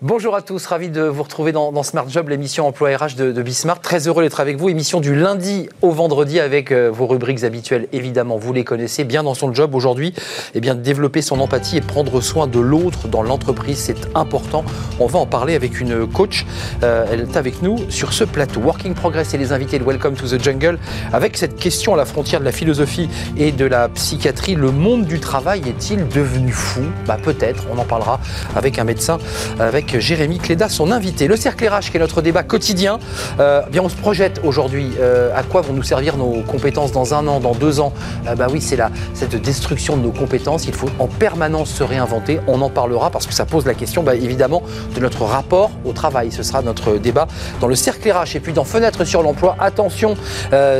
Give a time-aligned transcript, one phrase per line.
[0.00, 3.42] Bonjour à tous, ravi de vous retrouver dans, Smart Job, l'émission emploi RH de, de
[3.42, 3.80] Bismart.
[3.80, 4.68] Très heureux d'être avec vous.
[4.68, 7.88] Émission du lundi au vendredi avec euh, vos rubriques habituelles.
[7.92, 10.14] Évidemment, vous les connaissez bien dans son job aujourd'hui.
[10.54, 14.64] Eh bien, développer son empathie et prendre soin de l'autre dans l'entreprise, c'est important.
[15.00, 16.46] On va en parler avec une coach.
[16.84, 18.60] Euh, elle est avec nous sur ce plateau.
[18.60, 20.78] Working Progress et les invités de Welcome to the Jungle.
[21.12, 25.06] Avec cette question à la frontière de la philosophie et de la psychiatrie, le monde
[25.06, 26.82] du travail est-il devenu fou?
[27.04, 27.64] Bah peut-être.
[27.74, 28.20] On en parlera
[28.54, 29.18] avec un médecin,
[29.58, 31.28] avec Jérémy Cléda, son invité.
[31.28, 32.98] Le cercle RH, qui est notre débat quotidien.
[33.40, 34.92] Euh, bien, on se projette aujourd'hui.
[35.00, 37.92] Euh, à quoi vont nous servir nos compétences dans un an, dans deux ans
[38.26, 38.78] euh, Bah oui, c'est
[39.14, 40.66] cette destruction de nos compétences.
[40.66, 42.40] Il faut en permanence se réinventer.
[42.46, 44.62] On en parlera parce que ça pose la question, bah, évidemment,
[44.94, 46.30] de notre rapport au travail.
[46.30, 47.26] Ce sera notre débat
[47.60, 48.36] dans le cercle RH.
[48.36, 50.16] Et puis dans Fenêtre sur l'emploi, attention,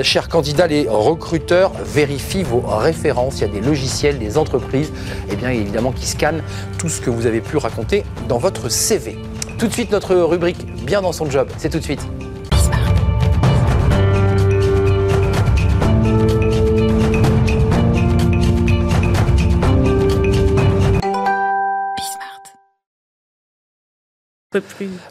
[0.02, 3.38] chers candidats, les recruteurs vérifient vos références.
[3.38, 4.88] Il y a des logiciels, des entreprises,
[5.28, 6.42] et eh bien évidemment, qui scannent
[6.78, 9.18] tout ce que vous avez pu raconter dans votre CV.
[9.58, 11.48] Tout de suite, notre rubrique Bien dans son job.
[11.58, 12.06] C'est tout de suite.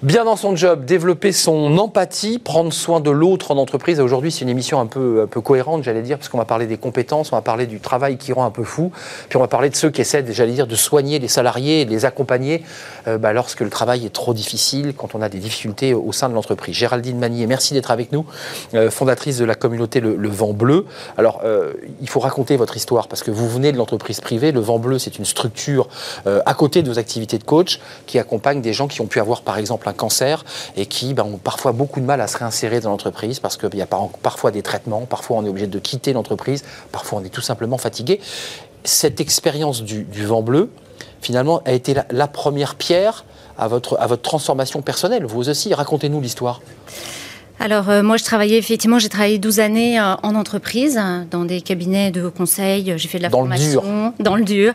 [0.02, 4.00] Bien dans son job, développer son empathie, prendre soin de l'autre en entreprise.
[4.00, 6.68] Aujourd'hui, c'est une émission un peu, un peu cohérente, j'allais dire, parce qu'on va parler
[6.68, 8.92] des compétences, on va parler du travail qui rend un peu fou,
[9.30, 11.92] puis on va parler de ceux qui essaient, j'allais dire, de soigner les salariés, de
[11.92, 12.64] les accompagner
[13.08, 16.30] euh, bah, lorsque le travail est trop difficile, quand on a des difficultés au sein
[16.30, 16.76] de l'entreprise.
[16.76, 18.26] Géraldine Manier, merci d'être avec nous,
[18.74, 20.86] euh, fondatrice de la communauté le, Vent Bleu.
[21.18, 24.52] Alors, euh, il faut raconter votre histoire, parce que vous venez de l'entreprise privée.
[24.52, 25.88] Le Vent Bleu, c'est une structure
[26.26, 29.37] à côté de vos activités de coach qui accompagne des gens qui ont pu avoir
[29.42, 30.44] par exemple un cancer
[30.76, 33.76] et qui ben, ont parfois beaucoup de mal à se réinsérer dans l'entreprise parce qu'il
[33.76, 33.88] y a
[34.22, 37.78] parfois des traitements, parfois on est obligé de quitter l'entreprise, parfois on est tout simplement
[37.78, 38.20] fatigué.
[38.84, 40.70] Cette expérience du, vent bleu,
[41.22, 43.26] finalement, a été la, première pierre
[43.58, 45.26] à votre transformation personnelle.
[45.26, 46.62] Vous aussi, racontez-nous l'histoire.
[47.60, 51.00] Alors euh, moi je travaillais effectivement, j'ai travaillé 12 années euh, en entreprise,
[51.32, 54.74] dans des cabinets de conseil, j'ai fait de la dans formation le dans le dur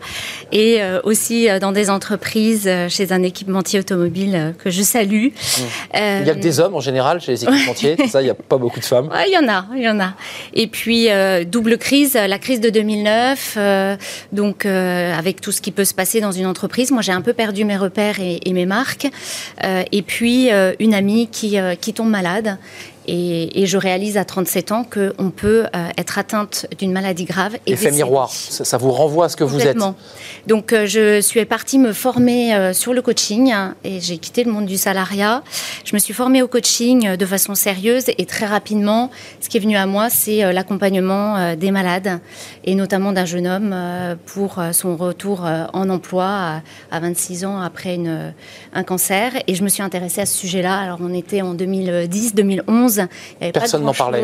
[0.50, 5.28] et euh, aussi dans des entreprises chez un équipementier automobile que je salue.
[5.28, 5.60] Mmh.
[5.94, 8.34] il y a que des hommes en général chez les équipementiers, ça il n'y a
[8.34, 9.10] pas beaucoup de femmes.
[9.26, 10.15] il y en a, il y en a.
[10.53, 11.09] Et puis
[11.47, 13.59] double crise, la crise de 2009,
[14.32, 17.32] donc avec tout ce qui peut se passer dans une entreprise, moi j'ai un peu
[17.32, 19.09] perdu mes repères et, et mes marques.
[19.62, 20.50] et puis
[20.81, 22.59] une amie qui, qui tombe malade.
[23.07, 27.57] Et, je réalise à 37 ans qu'on peut euh, être atteinte d'une maladie grave.
[27.67, 29.79] Et Effet miroir, ça, vous renvoie à ce que vous êtes.
[30.47, 33.55] Donc euh, je suis partie me former euh, sur le coaching
[33.85, 35.43] et j'ai quitté le monde du salariat.
[35.85, 39.61] Je me suis formée au coaching de façon sérieuse et très rapidement, ce qui est
[39.61, 42.21] venu à moi, c'est l'accompagnement des malades
[42.65, 43.75] et notamment d'un jeune homme
[44.27, 48.33] pour son retour en emploi à, 26 ans après une,
[48.73, 49.33] un cancer.
[49.47, 50.79] Et je me suis intéressée à ce sujet-là.
[50.79, 52.91] Alors on était en 2010, 2011
[53.53, 54.22] Personne n'en parlait.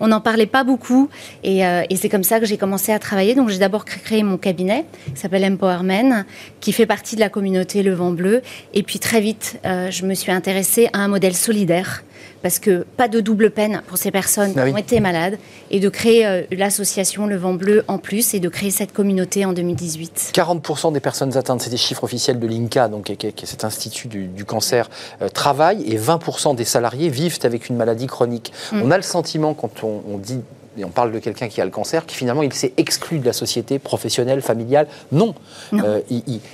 [0.00, 1.08] On n'en parlait pas beaucoup.
[1.44, 3.34] Euh, et, c'est comme ça que j'ai commencé à travailler.
[3.34, 6.24] Donc j'ai d'abord créé mon cabinet qui s'appelle Empowerman,
[6.60, 8.42] qui fait partie de la communauté Le Vent Bleu.
[8.72, 12.04] Et puis très vite, euh, je me suis intéressée à un modèle solidaire
[12.44, 15.38] parce que pas de double peine pour ces personnes ah qui ont été malades,
[15.70, 19.46] et de créer euh, l'association Le Vent Bleu en plus, et de créer cette communauté
[19.46, 20.32] en 2018.
[20.34, 24.08] 40% des personnes atteintes, c'est des chiffres officiels de l'INCA, donc qui est, cet institut
[24.08, 24.90] du, cancer,
[25.22, 28.52] euh, travaillent, et 20% des salariés vivent avec une maladie chronique.
[28.72, 28.82] Mm.
[28.84, 30.42] On a le sentiment, quand on dit
[30.76, 33.26] et on parle de quelqu'un qui a le cancer, qui finalement il s'est exclu de
[33.26, 34.86] la société professionnelle, familiale.
[35.12, 35.34] Non,
[35.72, 36.00] euh,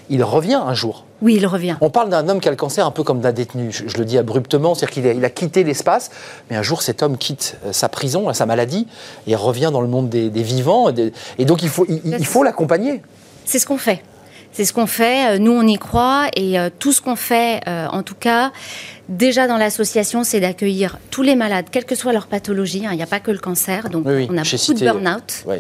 [0.09, 1.05] il, revient un jour.
[1.23, 1.77] Oui, il revient.
[1.81, 3.71] On parle d'un homme qui a le cancer un peu comme d'un détenu.
[3.73, 6.11] Je, le dis abruptement, c'est-à-dire qu'il a, il a, quitté l'espace,
[6.51, 8.87] mais un jour cet homme quitte euh, sa prison, sa maladie,
[9.27, 10.91] et revient dans le monde des, vivants.
[11.39, 13.03] Et, donc il faut, il faut l'accompagner.
[13.45, 14.03] C'est ce qu'on fait.
[14.53, 15.35] C'est ce qu'on fait.
[15.35, 16.27] Euh, nous, on y croit.
[16.37, 18.53] Et tout ce qu'on fait, en tout cas,
[19.11, 22.87] Déjà dans l'association, c'est d'accueillir tous les malades, quelle que soit leur pathologie.
[22.87, 22.91] Hein.
[22.93, 25.43] Il n'y a pas que le cancer, donc on a beaucoup de burn-out.
[25.47, 25.57] Oui,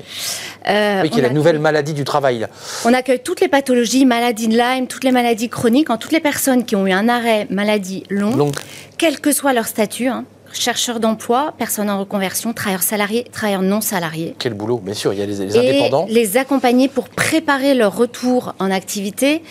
[0.68, 2.46] euh, qui est la nouvelle maladie du travail.
[2.84, 6.20] On accueille toutes les pathologies, maladies de Lyme, toutes les maladies chroniques, en toutes les
[6.20, 8.54] personnes qui ont eu un arrêt maladie longue,
[8.98, 10.06] quel que soit leur statut.
[10.06, 10.26] Hein.
[10.52, 14.34] Chercheurs d'emploi, personnes en reconversion, travailleurs salariés, travailleurs non salariés.
[14.38, 16.06] Quel boulot, bien sûr, il y a les, les indépendants.
[16.08, 19.42] Les accompagner pour préparer leur retour en activité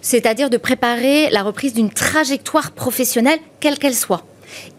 [0.00, 4.24] c'est-à-dire de préparer la reprise d'une trajectoire professionnelle, quelle qu'elle soit.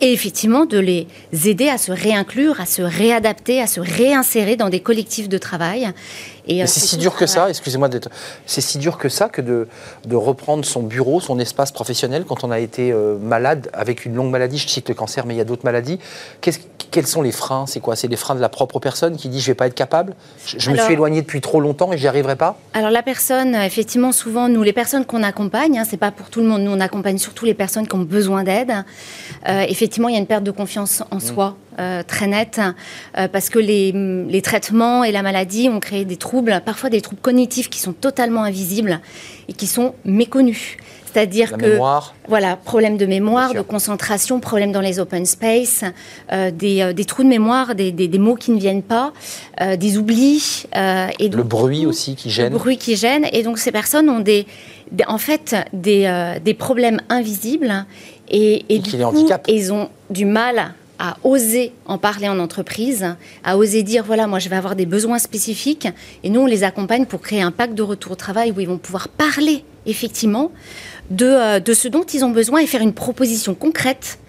[0.01, 1.07] Et effectivement, de les
[1.45, 5.89] aider à se réinclure, à se réadapter, à se réinsérer dans des collectifs de travail.
[6.49, 8.09] Et, c'est si dur que ça, excusez-moi d'être.
[8.45, 9.67] C'est si dur que ça que de,
[10.05, 12.91] de reprendre son bureau, son espace professionnel quand on a été
[13.21, 14.57] malade avec une longue maladie.
[14.57, 15.99] Je cite le cancer, mais il y a d'autres maladies.
[16.91, 17.65] quels sont les freins?
[17.67, 17.95] C'est quoi?
[17.95, 20.15] C'est les freins de la propre personne qui dit je vais pas être capable?
[20.45, 22.57] Je, me suis éloigné depuis trop longtemps et j'y arriverai pas?
[22.73, 26.41] Alors la personne, effectivement, souvent, nous, les personnes qu'on accompagne, hein, c'est pas pour tout
[26.41, 28.73] le monde, nous on accompagne surtout les personnes qui ont besoin d'aide.
[29.47, 32.59] Euh, effectivement, il y a une perte de confiance en soi euh, très nette,
[33.17, 36.99] euh, parce que les, les, traitements et la maladie ont créé des troubles, parfois des
[36.99, 38.99] troubles cognitifs qui sont totalement invisibles
[39.47, 40.77] et qui sont méconnus.
[41.05, 42.13] C'est-à-dire que mémoire.
[42.27, 45.83] voilà, problème de mémoire, de concentration, problème dans les open space,
[46.31, 49.11] des, des, trous de mémoire, des, des, mots qui ne viennent pas,
[49.59, 52.53] des oublis et le bruit aussi qui gêne.
[52.53, 54.45] Le bruit qui gêne et donc ces personnes ont des,
[55.07, 57.85] en fait des, des problèmes invisibles
[58.29, 63.83] et, du coup, ils ont du mal à oser en parler en entreprise, à oser
[63.83, 65.87] dire voilà, moi je vais avoir des besoins spécifiques.
[66.23, 68.67] Et nous, on les accompagne pour créer un pacte de retour au travail où ils
[68.67, 70.51] vont pouvoir parler effectivement
[71.09, 74.19] de, euh, de ce dont ils ont besoin et faire une proposition concrète.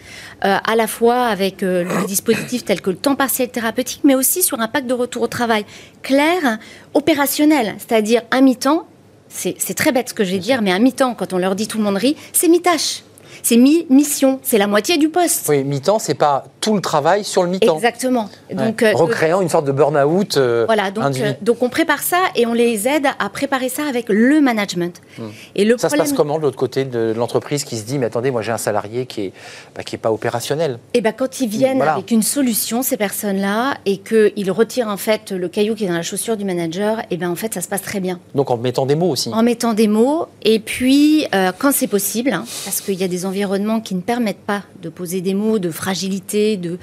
[0.43, 4.15] Euh, à la fois avec euh, le dispositif tel que le temps partiel thérapeutique, mais
[4.15, 5.67] aussi sur un pacte de retour au travail
[6.03, 6.59] clair,
[6.95, 8.87] opérationnel, c'est-à-dire un mi-temps.
[9.29, 11.69] C'est très bête ce que je vais dire, mais un mi-temps, quand on leur dit
[11.69, 13.05] tout le monde rit, c'est mi-tâche
[13.43, 15.47] c'est mi-mission, c'est la moitié du poste.
[15.49, 17.77] Oui, mi-temps, c'est pas tout le travail sur le mi-temps.
[17.77, 18.29] Exactement.
[18.53, 20.37] Donc, euh, Recréant une sorte de burn-out.
[20.37, 23.83] Euh, voilà, donc, euh, donc on prépare ça et on les aide à préparer ça
[23.89, 25.01] avec le management.
[25.19, 25.29] Hmm.
[25.55, 28.07] Et le ça se passe comment de l'autre côté de l'entreprise qui se dit mais
[28.07, 29.33] attendez, moi j'ai un salarié qui est
[29.75, 30.79] bah, qui est pas opérationnel.
[30.95, 34.97] Et eh ben quand ils viennent avec une solution ces personnes-là et qu'ils retirent en
[34.97, 37.55] fait le caillou qui est dans la chaussure du manager, et eh ben en fait
[37.55, 38.19] ça se passe très bien.
[38.35, 39.31] Donc en mettant des mots aussi.
[39.33, 41.27] En mettant des mots et puis
[41.59, 44.89] quand c'est possible, hein, parce qu'il y a des environnements qui ne permettent pas de
[44.89, 46.79] poser des mots de fragilité, de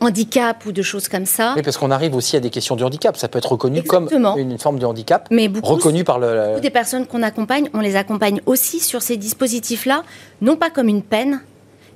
[0.00, 1.54] handicap ou de choses comme ça.
[1.56, 3.16] Oui, parce qu'on arrive aussi à des questions de handicap.
[3.16, 6.48] Ça peut être reconnu comme une forme de handicap, mais beaucoup, reconnu par le.
[6.48, 10.02] Beaucoup des personnes qu'on accompagne, on les accompagne aussi sur ces dispositifs-là,
[10.40, 11.40] non pas comme une peine,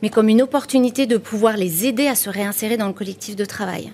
[0.02, 3.44] mais comme une opportunité de pouvoir les aider à se réinsérer dans le collectif de
[3.44, 3.92] travail.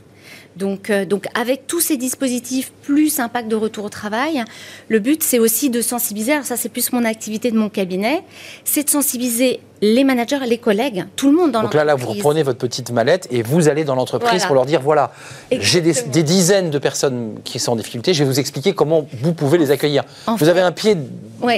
[0.57, 4.43] Donc, euh, donc avec tous ces dispositifs, plus un pacte de retour au travail,
[4.89, 8.23] le but c'est aussi de sensibiliser, alors ça c'est plus mon activité de mon cabinet,
[8.65, 11.81] c'est de sensibiliser les managers, les collègues, tout le monde dans l'entreprise.
[11.81, 14.67] Donc là, là, vous reprenez votre petite mallette et vous allez dans l'entreprise pour leur
[14.67, 15.13] dire voilà,
[15.51, 19.33] j'ai des, dizaines de personnes qui sont en difficulté, je vais vous expliquer comment vous
[19.33, 20.05] pouvez les accueillir.
[20.27, 20.97] vous avez un pied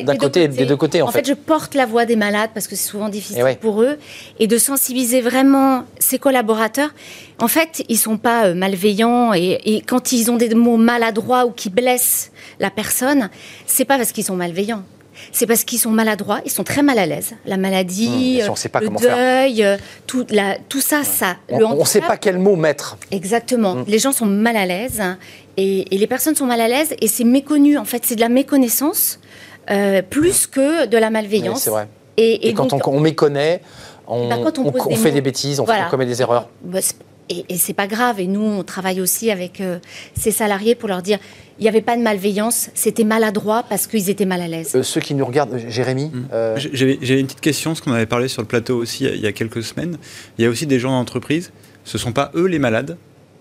[0.05, 1.27] d'un côté, des deux côtés, en, fait.
[1.27, 3.99] je porte la voix des malades parce que c'est souvent difficile eh pour eux
[4.39, 6.91] et de sensibiliser vraiment ces collaborateurs.
[7.41, 11.47] En fait, ils sont pas euh, malveillants et, et quand ils ont des mots maladroits
[11.47, 12.31] ou qui blessent
[12.61, 13.31] la personne,
[13.67, 14.83] c'est pas parce qu'ils sont malveillants
[15.31, 17.35] c'est parce qu'ils sont maladroits, ils sont très mal à l'aise.
[17.47, 19.77] La maladie, mmh, le deuil, euh,
[20.07, 20.27] tout,
[20.69, 21.37] tout ça, ça.
[21.49, 22.97] On ne sait pas quel mot mettre.
[23.13, 23.77] Exactement.
[23.77, 23.85] Mmh.
[23.87, 25.01] Les gens sont mal à l'aise
[25.57, 27.79] et, les personnes sont mal à l'aise et c'est méconnu.
[27.79, 29.21] En fait, c'est de la méconnaissance
[29.71, 31.63] euh, plus que de la malveillance.
[31.63, 31.87] c'est vrai.
[32.17, 33.63] Et, quand on, méconnaît,
[34.09, 36.49] on, bah, on, fait des bêtises, on, commet des erreurs.
[36.63, 36.81] Bah,
[37.29, 38.21] et, et c'est pas grave.
[38.21, 39.79] Et nous, on travaille aussi avec euh,
[40.15, 41.19] ces salariés pour leur dire
[41.59, 44.73] il n'y avait pas de malveillance, c'était maladroit parce qu'ils étaient mal à l'aise.
[44.75, 46.29] Euh, ceux qui nous regardent, Jérémy mmh.
[46.33, 49.27] euh, J'avais une petite question, ce qu'on avait parlé sur le plateau aussi il y
[49.27, 49.99] a quelques semaines.
[50.39, 51.53] Il y a aussi des gens d'entreprise,
[51.85, 52.97] ce ne sont pas eux les malades,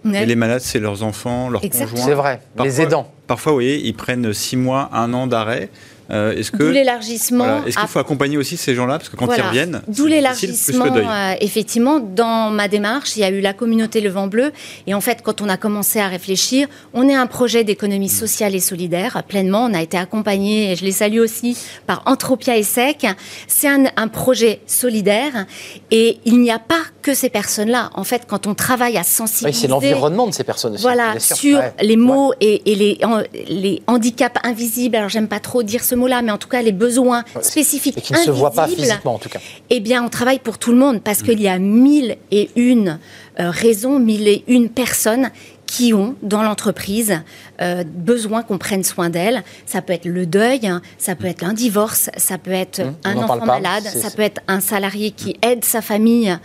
[0.05, 1.87] Et les malades, c'est leurs enfants, leurs conjoints.
[1.95, 3.11] C'est vrai, les aidants.
[3.27, 5.69] Parfois, vous voyez, ils prennent six mois, un an d'arrêt.
[6.11, 9.41] Euh, est-ce que l'élargissement Est-ce qu'il faut accompagner aussi ces gens-là parce que quand ils
[9.41, 10.85] reviennent, d'où l'élargissement.
[10.85, 14.51] Euh, effectivement, dans ma démarche, il y a eu la communauté Le Vent Bleu
[14.87, 18.55] et en fait, quand on a commencé à réfléchir, on est un projet d'économie sociale
[18.55, 19.65] et solidaire pleinement.
[19.65, 23.05] On a été accompagné et je les salue aussi par Entropia et Sec.
[23.47, 25.45] C'est un, projet solidaire
[25.89, 27.91] et il n'y a pas que ces personnes-là.
[27.93, 30.73] En fait, quand on travaille à sensibiliser, oui, c'est l'environnement de ces personnes.
[30.73, 32.99] Aussi, voilà, sur les mots et, les,
[33.47, 34.97] les handicaps invisibles.
[34.97, 37.97] Alors j'aime pas trop dire ce là mais en tout cas les besoins spécifiques.
[37.97, 39.39] Et qui ne se voient pas physiquement en tout cas.
[39.69, 42.99] Eh bien, on travaille pour tout le monde parce qu'il y a mille et une
[43.39, 45.29] euh, raisons, mille et une personnes
[45.65, 47.21] qui ont dans l'entreprise
[47.61, 49.43] euh, besoin qu'on prenne soin d'elles.
[49.65, 52.93] Ça peut être le deuil, hein, ça peut être un divorce, ça peut être mmh,
[53.05, 56.37] un enfant malade, ça peut être un salarié qui aide sa famille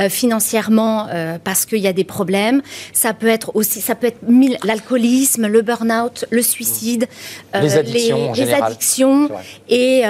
[0.00, 2.62] euh, financièrement euh, parce qu'il y a des problèmes.
[2.92, 4.20] Ça peut être aussi, ça peut être
[4.64, 7.06] l'alcoolisme, le burn-out, le suicide,
[7.54, 9.30] les addictions, les, addictions
[9.68, 10.02] et,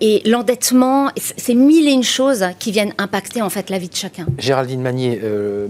[0.00, 1.10] et l'endettement.
[1.16, 4.26] C'est mille et une choses qui viennent impacter en fait la vie de chacun.
[4.38, 5.20] Géraldine Magnier,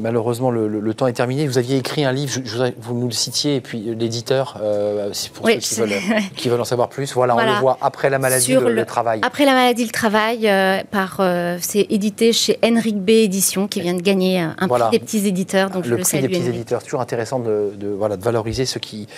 [0.01, 1.47] malheureusement le, le, temps est terminé.
[1.47, 5.49] Vous aviez écrit un livre voudrais que vous nous le citiez, et puis l'éditeur, pour
[5.49, 5.91] ceux qui veulent,
[6.37, 7.13] qui veulent, en savoir plus.
[7.15, 9.21] Voilà, on le voit après la maladie, le, travail.
[9.23, 10.51] Après la maladie, le travail,
[10.91, 11.21] par,
[11.61, 15.71] c'est édité chez Henrik B Édition, qui vient de gagner un prix des petits éditeurs.
[15.71, 19.09] Donc le prix des petits éditeurs, toujours intéressant de, voilà, de valoriser ceux qui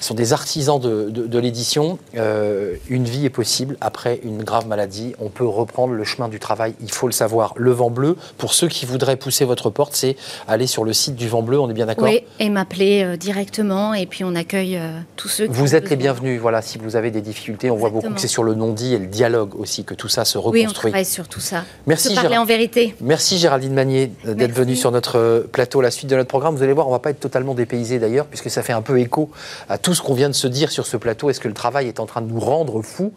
[0.00, 1.98] sont des artisans de, de l'édition.
[2.14, 5.14] une vie est possible après une grave maladie.
[5.18, 7.54] On peut reprendre le chemin du travail, il faut le savoir.
[7.56, 11.14] Le vent bleu, pour ceux qui voudraient pousser votre porte, c'est aller sur le site
[11.14, 14.34] du vent bleu, on est bien d'accord Oui, et m'appeler euh, directement, et puis on
[14.48, 17.70] accueille euh, tous ceux qui Vous êtes les bienvenus, voilà, si vous avez des difficultés.
[17.70, 20.24] On voit beaucoup que c'est sur le non-dit et le dialogue aussi que tout ça
[20.24, 20.62] se reconstruit.
[20.62, 21.64] Oui, on travaille sur tout ça.
[21.86, 22.94] Merci, parler en vérité.
[23.02, 25.82] Merci Géraldine Magnier d'être venue sur notre plateau.
[25.82, 27.98] La suite de notre programme, vous allez voir, on ne va pas être totalement dépaysé
[27.98, 29.30] d'ailleurs, puisque ça fait un peu écho
[29.68, 31.28] à tout ce qu'on vient de se dire sur ce plateau.
[31.28, 33.12] Est-ce que le travail est en train de nous rendre fous?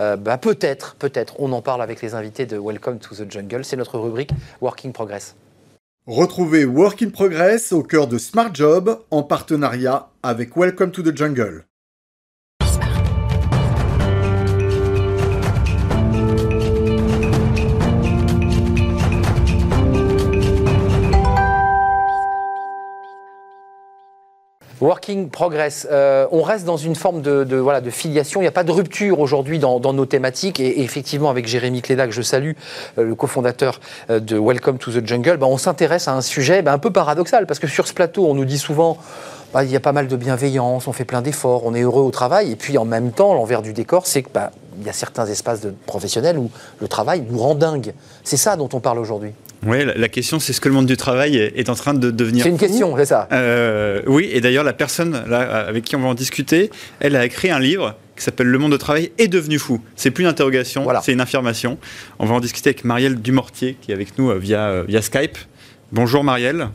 [0.00, 1.36] Euh, bah, Peut-être, peut-être.
[1.38, 3.64] On en parle avec les invités de Welcome to the Jungle.
[3.64, 5.34] C'est notre rubrique Working Progress.
[6.06, 11.16] Retrouvez Work in Progress au cœur de Smart Job en partenariat avec Welcome to the
[11.16, 11.64] Jungle.
[24.84, 25.88] Working Progress.
[25.90, 27.46] Euh, on reste dans une forme de,
[27.90, 28.42] filiation.
[28.42, 30.60] Il n'y a pas de rupture aujourd'hui dans, nos thématiques.
[30.60, 32.52] Et, effectivement, avec Jérémy Cléda, que je salue,
[32.98, 36.60] euh, le cofondateur euh, de Welcome to the Jungle, ben, on s'intéresse à un sujet
[36.60, 37.46] ben, un peu paradoxal.
[37.46, 38.98] Parce que sur ce plateau, on nous dit souvent
[39.54, 42.02] bah, il y a pas mal de bienveillance, on fait plein d'efforts, on est heureux
[42.02, 42.52] au travail.
[42.52, 45.24] Et puis en même temps, l'envers du décor, c'est que bah, il y a certains
[45.24, 46.50] espaces professionnels où
[46.80, 47.94] le travail nous rend dingue.
[48.22, 49.32] C'est ça dont on parle aujourd'hui.
[49.66, 52.44] Oui, la, question, c'est ce que le monde du travail est, en train de devenir.
[52.44, 53.28] C'est une question, c'est ça.
[53.32, 57.24] Euh, oui, et d'ailleurs, la personne là, avec qui on va en discuter, elle a
[57.24, 59.80] écrit un livre qui s'appelle Le monde du travail est devenu fou.
[59.96, 61.78] C'est plus une interrogation, c'est une affirmation.
[62.18, 65.02] On va en discuter avec Marielle Dumortier, qui est avec nous euh, via, euh, via
[65.02, 65.38] Skype.
[65.92, 66.68] Bonjour Marielle.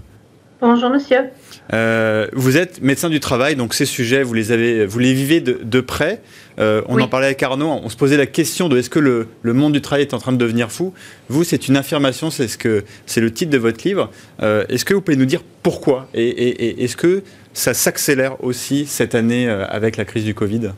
[0.61, 1.29] Bonjour monsieur.
[1.73, 5.39] Euh, vous êtes médecin du travail, donc ces sujets, vous les, avez, vous les vivez
[5.39, 6.21] de, près.
[6.59, 9.27] Euh, on en parlait avec Arnaud, on se posait la question de est-ce que le,
[9.43, 10.93] monde du travail est en train de devenir fou?
[11.29, 14.11] Vous, c'est une affirmation, c'est ce que c'est le titre de votre livre.
[14.41, 16.07] Euh, est-ce que vous pouvez nous dire pourquoi?
[16.13, 17.23] Et, est-ce que
[17.53, 20.71] ça s'accélère aussi cette année avec la crise du Covid?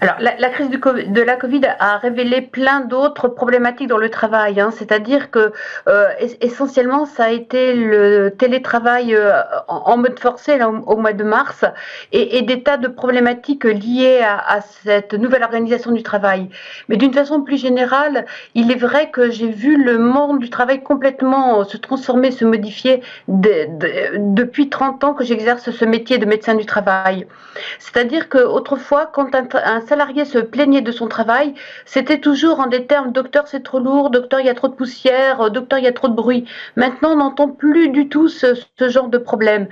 [0.00, 4.58] Alors, la, crise de la Covid a révélé plein d'autres problématiques dans le travail.
[4.58, 4.70] Hein.
[4.70, 5.52] C'est-à-dire que
[5.88, 6.08] euh,
[6.40, 11.64] essentiellement, ça a été le télétravail euh, en, mode forcé au, mois de mars
[12.12, 16.48] et, des tas de problématiques liées à, cette nouvelle organisation du travail.
[16.88, 20.82] Mais d'une façon plus générale, il est vrai que j'ai vu le monde du travail
[20.82, 26.64] complètement se transformer, se modifier depuis 30 ans que j'exerce ce métier de médecin du
[26.64, 27.26] travail.
[27.78, 31.52] C'est-à-dire qu'autrefois, quand un, salarié se plaignait de son travail,
[31.84, 34.74] c'était toujours en des termes docteur c'est trop lourd, docteur il y a trop de
[34.74, 36.44] poussière, docteur il y a trop de bruit.
[36.76, 39.66] Maintenant on n'entend plus du tout ce, ce genre de problème.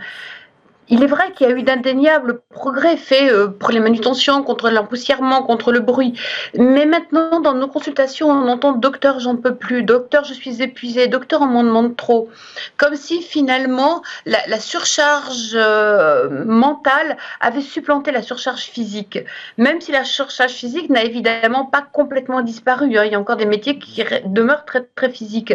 [0.90, 4.70] Il est vrai qu'il y a eu d'indéniables progrès faits euh, pour les manutentions, contre
[4.70, 6.18] l'empoussièrement, contre le bruit.
[6.56, 11.06] Mais maintenant, dans nos consultations, on entend docteur, j'en peux plus, docteur, je suis épuisé,
[11.06, 12.30] docteur, on m'en demande trop.
[12.78, 19.18] Comme si finalement la, surcharge euh, mentale avait supplanté la surcharge physique.
[19.58, 22.96] Même si la surcharge physique n'a évidemment pas complètement disparu.
[22.96, 23.04] Hein.
[23.04, 25.54] Il y a encore des métiers qui demeurent très, très physiques.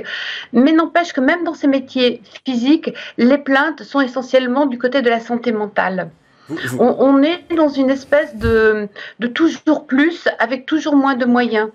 [0.52, 5.10] Mais n'empêche que même dans ces métiers physiques, les plaintes sont essentiellement du côté de
[5.10, 6.10] la santé mentale.
[6.78, 8.90] On, est dans une espèce de,
[9.20, 11.70] de toujours plus avec toujours moins de moyens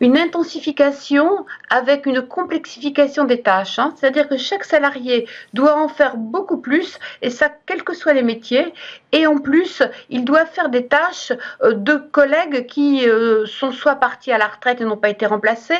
[0.00, 3.78] une intensification avec une complexification des tâches.
[3.78, 3.94] Hein.
[3.96, 8.22] C'est-à-dire que chaque salarié doit en faire beaucoup plus, et ça, quels que soient les
[8.22, 8.72] métiers.
[9.12, 13.96] Et en plus, il doit faire des tâches euh, de collègues qui euh, sont soit
[13.96, 15.74] partis à la retraite et n'ont pas été remplacés,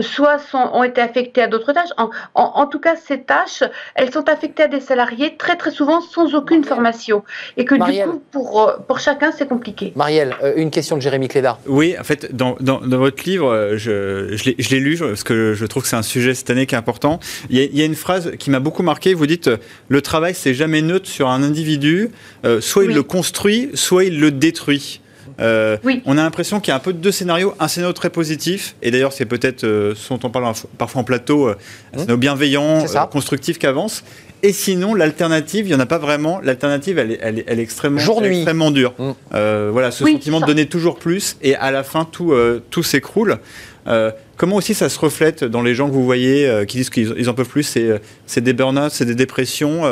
[0.00, 1.90] soit sont, ont été affectés à d'autres tâches.
[2.34, 3.62] En, tout cas, ces tâches,
[3.94, 7.22] elles sont affectées à des salariés très très souvent sans aucune formation.
[7.56, 9.92] Et que du coup, pour, euh, pour chacun, c'est compliqué.
[9.94, 11.58] Marielle, une question de Jérémy Clédard.
[11.66, 15.54] Oui, en fait, dans, dans, dans votre livre, euh, je, je l'ai lu parce que
[15.54, 17.20] je trouve que c'est un sujet cette année qui est important.
[17.50, 19.14] Il y a, une phrase qui m'a beaucoup marqué.
[19.14, 19.50] Vous dites
[19.88, 22.10] le travail, c'est jamais neutre sur un individu.
[22.44, 25.00] Euh, soit il le construit, soit il le détruit.
[25.40, 28.76] Euh, on a l'impression qu'il y a un peu deux scénarios, un scénario très positif,
[28.82, 31.56] et d'ailleurs c'est peut-être ce dont on parle parfois en plateau, un
[31.92, 34.04] scénario bienveillant, constructif qui avance,
[34.42, 36.40] et sinon, l'alternative, il n'y en a pas vraiment.
[36.40, 38.92] L'alternative, elle est, elle, elle est extrêmement, extrêmement dure.
[38.98, 39.10] Mm.
[39.34, 42.82] Euh, voilà, ce sentiment de donner toujours plus et à la fin, tout, euh, tout
[42.82, 43.38] s'écroule.
[43.86, 47.28] Euh, comment aussi ça se reflète dans les gens que vous voyez qui disent qu'ils
[47.28, 47.78] en peuvent plus
[48.26, 49.82] C'est des burn-out, c'est des dépressions.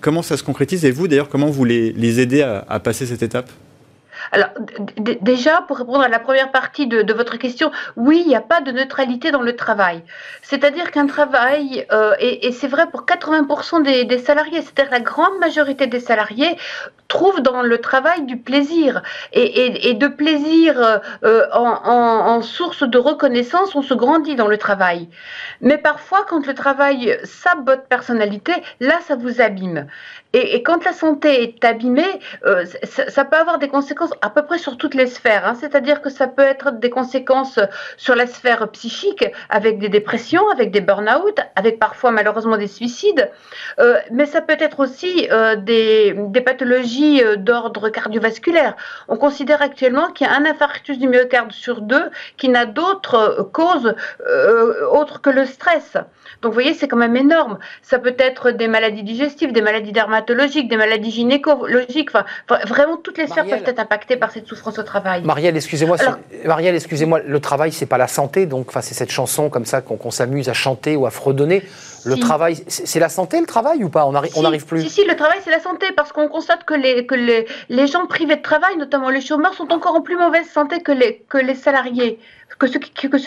[0.00, 3.06] comment ça se concrétise Et vous, d'ailleurs, comment vous les, les aidez à, à passer
[3.06, 3.50] cette étape?
[4.32, 4.48] Alors,
[4.96, 8.60] déjà, pour répondre à la première partie de, votre question, oui, il n'y a pas
[8.60, 10.02] de neutralité dans le travail.
[10.42, 15.86] C'est-à-dire qu'un travail, euh, et, c'est vrai pour 80% des, salariés, c'est-à-dire la grande majorité
[15.86, 16.56] des salariés
[17.08, 19.02] trouvent dans le travail du plaisir.
[19.32, 25.08] Et, de plaisir euh, en, source de reconnaissance, on se grandit dans le travail.
[25.60, 29.86] Mais parfois, quand le travail sabote personnalité, là, ça vous abîme.
[30.32, 34.58] Et, quand la santé est abîmée, euh, ça, peut avoir des conséquences à peu près
[34.58, 35.46] sur toutes les sphères.
[35.46, 35.56] Hein.
[35.58, 37.58] C'est-à-dire que ça peut être des conséquences
[37.96, 43.30] sur la sphère psychique, avec des dépressions, avec des burn-out, avec parfois malheureusement des suicides.
[43.78, 46.95] Euh, mais ça peut être aussi des, pathologies
[47.36, 48.76] d'ordre cardiovasculaire.
[49.08, 53.48] On considère actuellement qu'il y a un infarctus du myocarde sur deux qui n'a d'autres
[53.52, 53.94] causes
[54.90, 55.96] autres que le stress.
[56.42, 57.58] Donc vous voyez, c'est quand même énorme.
[57.82, 62.10] Ça peut être des maladies digestives, des maladies dermatologiques des maladies gynécologiques.
[62.14, 62.24] Enfin,
[62.66, 65.22] vraiment, toutes les sphères peuvent être impactées par cette souffrance au travail.
[65.22, 65.96] Marielle, excusez-moi.
[66.44, 67.20] Marielle, excusez-moi.
[67.24, 68.46] Le travail, c'est pas la santé.
[68.46, 71.62] Donc, enfin, c'est cette chanson comme ça qu'on s'amuse à chanter ou à fredonner.
[72.06, 74.06] Le travail, c'est la santé, le travail ou pas?
[74.06, 74.82] On n'arrive plus.
[74.82, 77.86] Si, si, le travail, c'est la santé, parce qu'on constate que, les, que les, les,
[77.86, 81.24] gens privés de travail, notamment les chômeurs, sont encore en plus mauvaise santé que les,
[81.28, 82.18] que les salariés
[82.58, 82.78] que ceux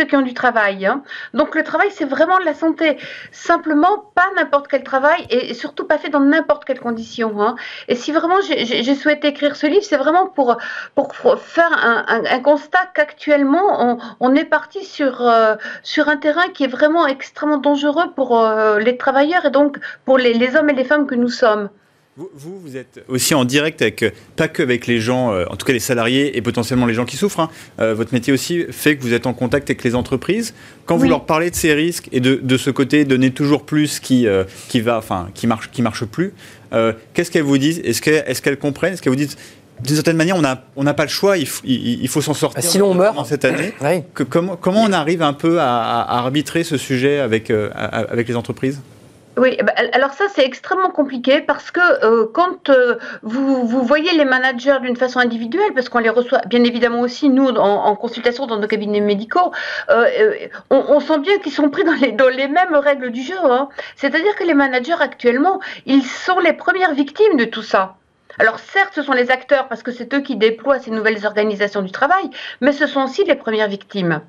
[0.06, 0.86] qui, ont du travail.
[0.86, 1.04] Hein.
[1.34, 2.98] Donc le travail, c'est vraiment de la santé.
[3.32, 7.42] Simplement, pas n'importe quel travail et surtout pas fait dans n'importe quelles conditions.
[7.42, 7.56] Hein.
[7.88, 10.58] Et si vraiment j'ai souhaité écrire ce livre, c'est vraiment pour,
[10.96, 16.48] pour faire un, un, constat qu'actuellement, on, on, est parti sur, euh, sur un terrain
[16.54, 20.70] qui est vraiment extrêmement dangereux pour euh, les travailleurs et donc pour les, les hommes
[20.70, 21.70] et les femmes que nous sommes.
[22.18, 25.56] Vous, vous êtes aussi en direct avec, euh, pas que avec les gens, euh, en
[25.56, 27.40] tout cas les salariés et potentiellement les gens qui souffrent.
[27.40, 27.50] Hein.
[27.80, 30.54] Euh, votre métier aussi fait que vous êtes en contact avec les entreprises.
[30.86, 34.00] Quand vous leur parlez de ces risques et de, de ce côté donner toujours plus
[34.02, 34.28] qui,
[34.68, 36.34] qui va, enfin, qui marche, qui marche plus,
[37.14, 37.80] qu'est-ce qu'elles vous disent?
[37.86, 38.94] Est-ce qu'elles est comprennent?
[38.94, 39.38] Est-ce qu'elles vous disent
[39.82, 42.62] d'une certaine manière, on n'a on pas le choix, il, il, faut s'en sortir.
[42.62, 43.18] Sinon, on meurt.
[43.18, 43.74] En cette année.
[44.14, 48.36] que, comment, comment on arrive un peu à, à arbitrer ce sujet avec, avec les
[48.36, 48.82] entreprises?
[49.38, 54.12] Oui, bah, alors ça c'est extrêmement compliqué parce que euh, quand euh, vous, vous, voyez
[54.14, 58.48] les managers d'une façon individuelle, parce qu'on les reçoit bien évidemment aussi nous en, consultation
[58.48, 59.52] dans nos cabinets médicaux,
[59.90, 63.38] euh, on, sent bien qu'ils sont pris dans les, dans les mêmes règles du jeu.
[63.44, 63.70] Hein.
[63.96, 67.96] C'est-à-dire que les managers actuellement, ils sont les premières victimes de tout ça.
[68.40, 71.82] Alors certes, ce sont les acteurs parce que c'est eux qui déploient ces nouvelles organisations
[71.82, 72.30] du travail,
[72.62, 74.22] mais ce sont aussi les premières victimes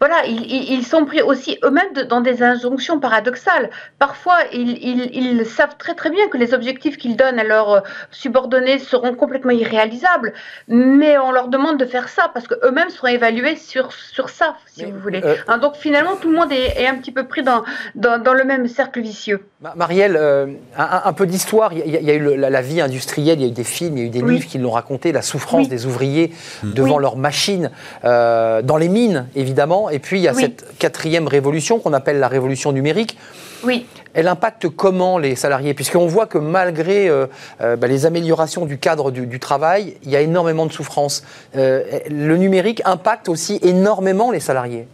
[0.00, 3.68] voilà, ils, sont pris aussi eux-mêmes dans des injonctions paradoxales.
[3.98, 7.80] Parfois, ils, savent très très bien que les objectifs qu'ils donnent à leurs euh,
[8.10, 10.32] subordonnés seront complètement irréalisables,
[10.68, 14.86] mais on leur demande de faire ça parce qu'eux-mêmes seront évalués sur, sur ça, si
[14.86, 15.20] vous voulez.
[15.22, 17.62] Euh, hein, donc finalement, tout le monde est, un petit peu pris dans,
[17.94, 19.49] dans, le même cercle vicieux.
[19.76, 20.46] Marielle, euh,
[20.76, 21.72] un, peu d'histoire.
[21.74, 24.04] Il y, a eu la, vie industrielle, il y a eu des films, il y
[24.04, 27.70] a eu des livres qui l'ont raconté, la souffrance des ouvriers devant leurs machines,
[28.02, 29.90] dans les mines, évidemment.
[29.90, 33.18] Et puis, il y a cette quatrième révolution qu'on appelle la révolution numérique.
[33.64, 33.86] Oui.
[34.14, 35.74] Elle impacte comment les salariés?
[35.74, 37.26] Puisqu'on voit que malgré euh,
[37.60, 41.24] euh, bah, les améliorations du cadre du, travail, il y a énormément de souffrance.
[41.56, 44.88] Euh, le numérique impacte aussi énormément les salariés.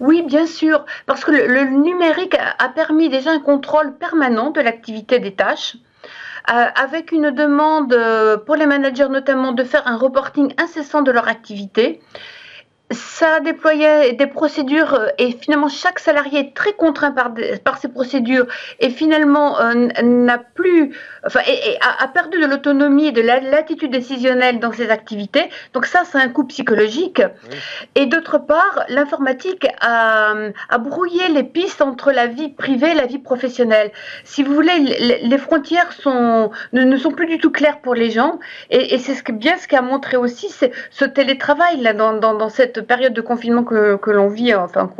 [0.00, 5.18] Oui, bien sûr, parce que le, numérique a permis déjà un contrôle permanent de l'activité
[5.18, 5.76] des tâches.
[6.46, 7.96] avec une demande
[8.46, 12.00] pour les managers notamment de faire un reporting incessant de leur activité
[12.90, 17.32] ça déployait des procédures euh, et finalement chaque salarié est très contraint par,
[17.64, 18.46] par ces procédures
[18.78, 20.94] et finalement euh, n'a plus,
[21.24, 25.50] enfin, et, a, perdu de l'autonomie et de l'attitude décisionnelle dans ses activités.
[25.72, 27.22] Donc ça, c'est un coup psychologique.
[27.96, 30.34] Et d'autre part, l'informatique a,
[30.68, 33.90] a, brouillé les pistes entre la vie privée et la vie professionnelle.
[34.24, 34.78] Si vous voulez,
[35.22, 38.38] les, frontières sont, ne, sont plus du tout claires pour les gens
[38.70, 40.48] et, et c'est ce bien ce qu'a montré aussi
[40.90, 44.90] ce télétravail là dans, dans, dans cette période de confinement que, que l'on vit, enfin,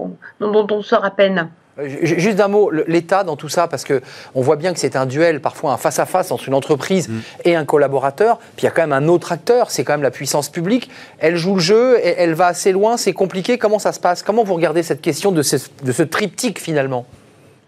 [0.41, 1.49] dont, on sort à peine.
[1.79, 4.01] Euh, juste un mot, l'État dans tout ça, parce que
[4.35, 7.19] on voit bien que c'est un duel, parfois un face-à-face entre une entreprise mm.
[7.45, 8.39] et un collaborateur.
[8.39, 10.91] Puis il y a quand même un autre acteur, c'est quand même la puissance publique.
[11.19, 13.59] Elle joue le jeu, elle va assez loin, c'est compliqué.
[13.59, 14.23] Comment ça se passe?
[14.23, 15.43] Comment vous regardez cette question de
[15.83, 17.07] de ce triptyque finalement?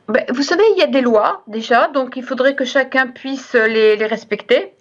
[0.08, 3.52] Ben, vous savez, il y a des lois déjà, donc il faudrait que chacun puisse
[3.52, 4.72] les, respecter.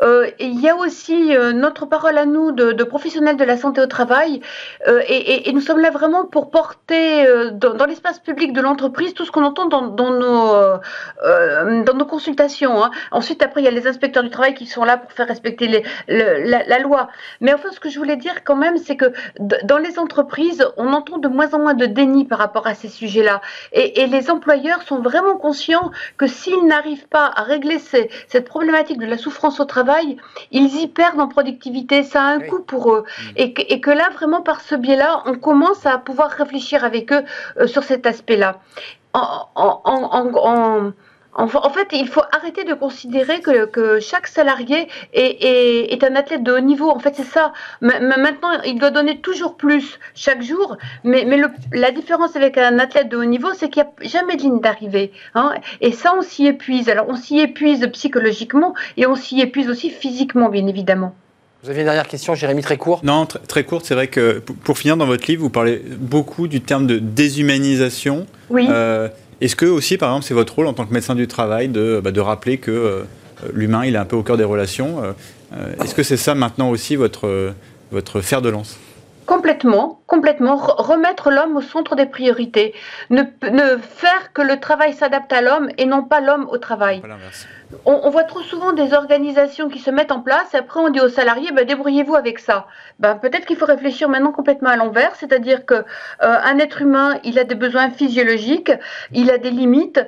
[0.00, 3.80] Euh, il y a aussi euh, notre parole à nous de, professionnels de la santé
[3.80, 4.40] au travail,
[4.86, 9.32] euh, et, nous sommes là vraiment pour porter dans, l'espace public de l'entreprise tout ce
[9.32, 10.78] qu'on entend dans, nos,
[11.82, 12.84] dans nos consultations.
[12.84, 12.92] Hein.
[13.10, 15.82] Ensuite, après, il y a les inspecteurs du travail qui sont là pour faire respecter
[16.06, 17.08] la, loi.
[17.40, 20.92] Mais enfin, ce que je voulais dire quand même, c'est que dans les entreprises, on
[20.92, 23.40] entend de moins en moins de déni par rapport à ces sujets-là,
[23.72, 28.98] et, et les employeurs sont vraiment conscients que s'ils n'arrivent pas à régler cette problématique
[28.98, 30.16] de la souffrance au travail,
[30.50, 32.02] ils y perdent en productivité.
[32.02, 33.04] Ça a un coût pour eux.
[33.04, 33.30] Mm.
[33.36, 37.12] Et que, et que, là, vraiment, par ce biais-là, on commence à pouvoir réfléchir avec
[37.12, 37.24] eux
[37.58, 38.60] euh, sur cet aspect-là.
[39.14, 40.92] en, en en,
[41.46, 46.90] fait, il faut arrêter de considérer que, chaque salarié est, un athlète de haut niveau.
[46.90, 47.52] En fait, c'est ça.
[47.80, 50.76] maintenant, il doit donner toujours plus chaque jour.
[51.04, 51.26] Mais,
[51.72, 54.60] la différence avec un athlète de haut niveau, c'est qu'il n'y a jamais de ligne
[54.60, 55.12] d'arrivée.
[55.34, 55.54] Hein.
[55.80, 56.88] Et ça, on s'y épuise.
[56.88, 61.14] Alors, on s'y épuise psychologiquement et on s'y épuise aussi physiquement, bien évidemment.
[61.62, 63.86] Vous avez une dernière question, Jérémy, très court Non, très, courte.
[63.86, 68.26] C'est vrai que pour finir, dans votre livre, vous parlez beaucoup du terme de déshumanisation.
[68.50, 68.68] Oui.
[68.70, 69.08] Euh,
[69.40, 72.00] est-ce que aussi, par exemple, c'est votre rôle en tant que médecin du travail de,
[72.02, 73.02] bah, rappeler que euh,
[73.52, 75.12] l'humain, il est un peu au cœur des relations euh,
[75.52, 77.44] euh, Est-ce que c'est ça maintenant aussi votre
[78.22, 78.78] fer de lance?
[79.26, 80.56] Complètement, complètement.
[80.56, 82.74] Remettre l'homme au centre des priorités.
[83.10, 87.02] Ne, ne faire que le travail s'adapte à l'homme et non pas l'homme au travail.
[87.84, 91.00] On, voit trop souvent des organisations qui se mettent en place et après on dit
[91.00, 92.68] aux salariés bah, débrouillez-vous avec ça.
[93.00, 95.82] Ben, peut-être qu'il faut réfléchir maintenant complètement à l'envers, c'est-à-dire que euh,
[96.20, 98.70] un être humain, il a des besoins physiologiques,
[99.12, 100.00] il a des limites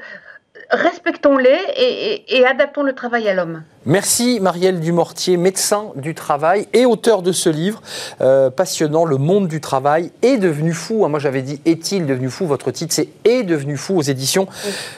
[0.70, 3.62] respectons-les et, adaptons le travail à l'homme.
[3.86, 7.80] Merci Marielle Dumortier, médecin du travail et auteur de ce livre
[8.20, 11.06] euh, passionnant, Le monde du travail est devenu fou.
[11.08, 12.46] Moi j'avais dit est-il devenu fou?
[12.46, 14.46] Votre titre c'est Est devenu fou aux éditions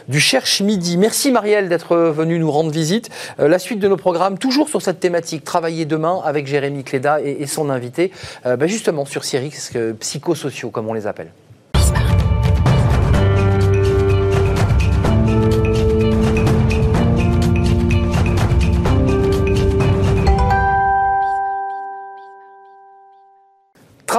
[0.08, 0.96] du Cherche Midi.
[0.96, 3.08] Merci Marielle d'être venue nous rendre visite.
[3.38, 7.20] Euh, la suite de nos programmes, toujours sur cette thématique, travailler demain avec Jérémy Cléda
[7.20, 8.12] et, son invité,
[8.46, 11.30] euh, bah, justement sur Cyrix, psychosociaux comme on les appelle.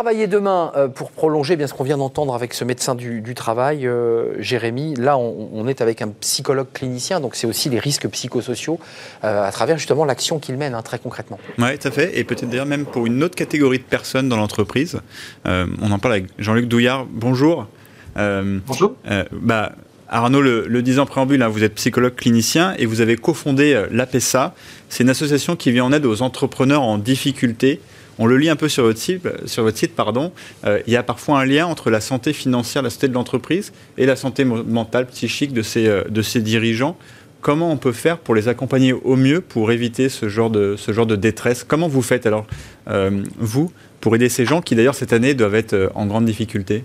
[0.01, 3.85] Travailler demain euh, pour prolonger bien ce qu'on vient d'entendre avec ce médecin du, travail,
[3.85, 4.95] euh, Jérémy.
[4.95, 8.79] Là, on, est avec un psychologue clinicien, donc c'est aussi les risques psychosociaux
[9.23, 11.37] euh, à travers justement l'action qu'il mène hein, très concrètement.
[11.59, 12.17] Oui, tout à fait.
[12.17, 14.99] Et peut-être d'ailleurs même pour une autre catégorie de personnes dans l'entreprise.
[15.45, 17.05] on en parle avec Jean-Luc Douillard.
[17.07, 17.67] Bonjour.
[18.15, 18.95] Bonjour.
[19.31, 19.73] bah,
[20.09, 23.85] Arnaud le, le disait en préambule, hein, vous êtes psychologue clinicien et vous avez cofondé
[23.91, 24.55] l'APESA.
[24.89, 27.79] C'est une association qui vient en aide aux entrepreneurs en difficulté
[28.21, 30.31] on le lit un peu sur votre site, pardon,
[30.63, 33.73] euh, il y a parfois un lien entre la santé financière, la santé de l'entreprise
[33.97, 36.03] et la santé mentale, psychique de ces, euh,
[36.35, 36.97] dirigeants.
[37.41, 41.63] Comment on peut faire pour les accompagner au mieux pour éviter ce genre de, détresse?
[41.63, 42.45] Comment vous faites alors,
[42.91, 46.83] euh, vous, pour aider ces gens qui d'ailleurs cette année doivent être en grande difficulté?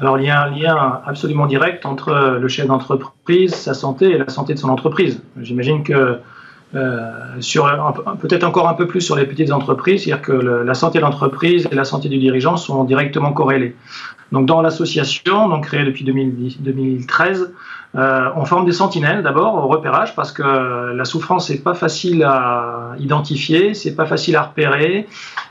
[0.00, 4.16] Alors, il y a un lien absolument direct entre le chef d'entreprise, sa santé et
[4.16, 5.20] la santé de son entreprise.
[5.38, 6.18] J'imagine que
[7.40, 11.04] sur peut-être encore un peu plus sur les petites entreprises, c'est-à-dire que la santé de
[11.04, 13.76] l'entreprise et la santé du dirigeant sont directement corrélées.
[14.32, 17.52] Donc dans l'association, donc créée depuis 2013,
[17.96, 22.24] euh, on forme des sentinelles d'abord au repérage parce que la souffrance c'est pas facile
[22.24, 25.06] à identifier, c'est pas facile à repérer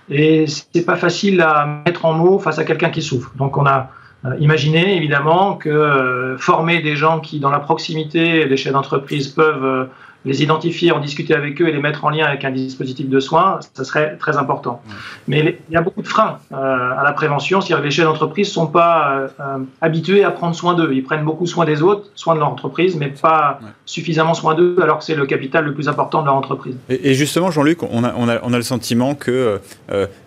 [0.09, 3.31] et c'est pas facile à mettre en mots face à quelqu'un qui souffre.
[3.37, 3.89] Donc on a
[4.25, 9.87] euh, imaginé évidemment que former des gens qui dans la proximité des chefs d'entreprise peuvent
[10.25, 13.19] les identifier, en discuter avec eux et les mettre en lien avec un dispositif de
[13.19, 14.81] soins, ça serait très important.
[15.27, 18.05] Mais il y a beaucoup de freins euh, à la prévention, c'est-à-dire que les chefs
[18.05, 20.91] d'entreprise ne sont pas euh, euh, habitués à prendre soin d'eux.
[20.93, 24.77] Ils prennent beaucoup soin des autres, soin de leur entreprise, mais pas suffisamment soin d'eux,
[24.81, 26.75] alors que c'est le capital le plus important de leur entreprise.
[26.89, 29.59] Et, justement, Jean-Luc, on a, on, a, on a, le sentiment que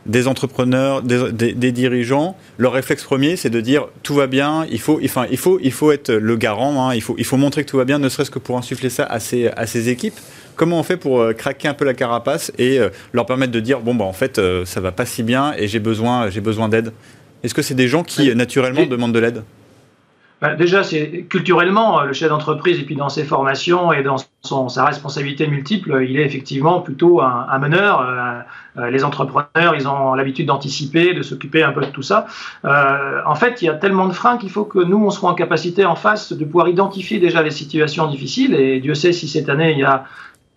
[0.05, 4.81] des entrepreneurs, des, des, dirigeants, leur réflexe premier, c'est de dire tout va bien, il
[4.81, 7.65] faut, enfin, il faut, il faut être le garant, hein, il, faut, il faut montrer
[7.65, 10.19] que tout va bien, ne serait-ce que pour insuffler ça à ses, à ses équipes.
[10.57, 13.61] Comment on fait pour euh, craquer un peu la carapace et euh, leur permettre de
[13.61, 16.41] dire bon bah en fait euh, ça va pas si bien et j'ai besoin j'ai
[16.41, 16.93] besoin d'aide
[17.43, 19.43] Est-ce que c'est des gens qui naturellement demandent de l'aide?
[20.59, 24.19] Déjà, c'est culturellement, le chef d'entreprise, et puis dans ses formations et dans
[24.69, 28.45] sa responsabilité multiple, il est effectivement plutôt un, meneur.
[28.77, 32.27] les entrepreneurs, ils ont l'habitude d'anticiper, de s'occuper un peu de tout ça.
[32.65, 35.35] en fait, il y a tellement de freins qu'il faut que nous, on soit en
[35.35, 38.55] capacité en face de pouvoir identifier déjà les situations difficiles.
[38.55, 40.05] Et Dieu sait si cette année, il y a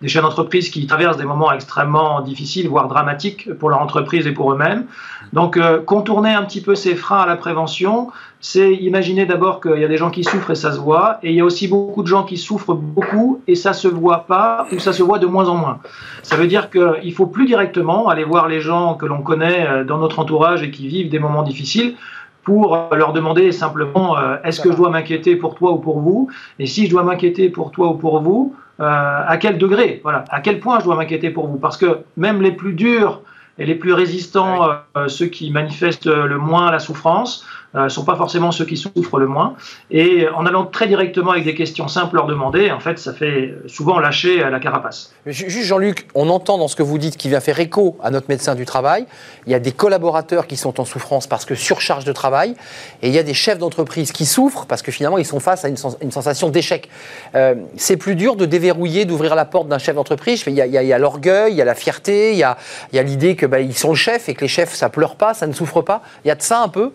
[0.01, 4.31] des chefs d'entreprise qui traversent des moments extrêmement difficiles, voire dramatiques pour leur entreprise et
[4.31, 4.85] pour eux-mêmes.
[5.33, 9.79] Donc, euh, contourner un petit peu ces freins à la prévention, c'est imaginer d'abord qu'il
[9.79, 11.67] y a des gens qui souffrent et ça se voit, et il y a aussi
[11.67, 15.19] beaucoup de gens qui souffrent beaucoup et ça se voit pas ou ça se voit
[15.19, 15.79] de moins en moins.
[16.23, 19.83] Ça veut dire qu'il faut plus directement aller voir les gens que l'on connaît euh,
[19.83, 21.95] dans notre entourage et qui vivent des moments difficiles
[22.43, 26.29] pour euh, leur demander simplement est-ce que je dois m'inquiéter pour toi ou pour vous?
[26.57, 30.23] Et si je dois m'inquiéter pour toi ou pour vous, euh, à quel degré, voilà,
[30.29, 33.21] à quel point je dois m'inquiéter pour vous, parce que même les plus durs
[33.59, 38.15] et les plus résistants, euh, ceux qui manifestent le moins la souffrance, ne sont pas
[38.15, 39.55] forcément ceux qui souffrent le moins.
[39.91, 43.53] Et en allant très directement avec des questions simples leur demander, en fait, ça fait
[43.67, 45.13] souvent lâcher la carapace.
[45.25, 48.27] Juste Jean-Luc, on entend dans ce que vous dites qui vient faire écho à notre
[48.29, 49.05] médecin du travail.
[49.45, 52.55] Il y a des collaborateurs qui sont en souffrance parce que surcharge de travail,
[53.01, 55.65] et il y a des chefs d'entreprise qui souffrent parce que finalement ils sont face
[55.65, 56.89] à une, sensation d'échec.
[57.35, 60.43] Euh, c'est plus dur de déverrouiller, d'ouvrir la porte d'un chef d'entreprise.
[60.47, 62.57] Il y a, l'orgueil, il y a la fierté, il y a,
[63.03, 65.47] l'idée que bah, ils sont le chef et que les chefs ça pleure pas, ça
[65.47, 66.01] ne souffre pas.
[66.25, 66.91] Il y a de ça un peu?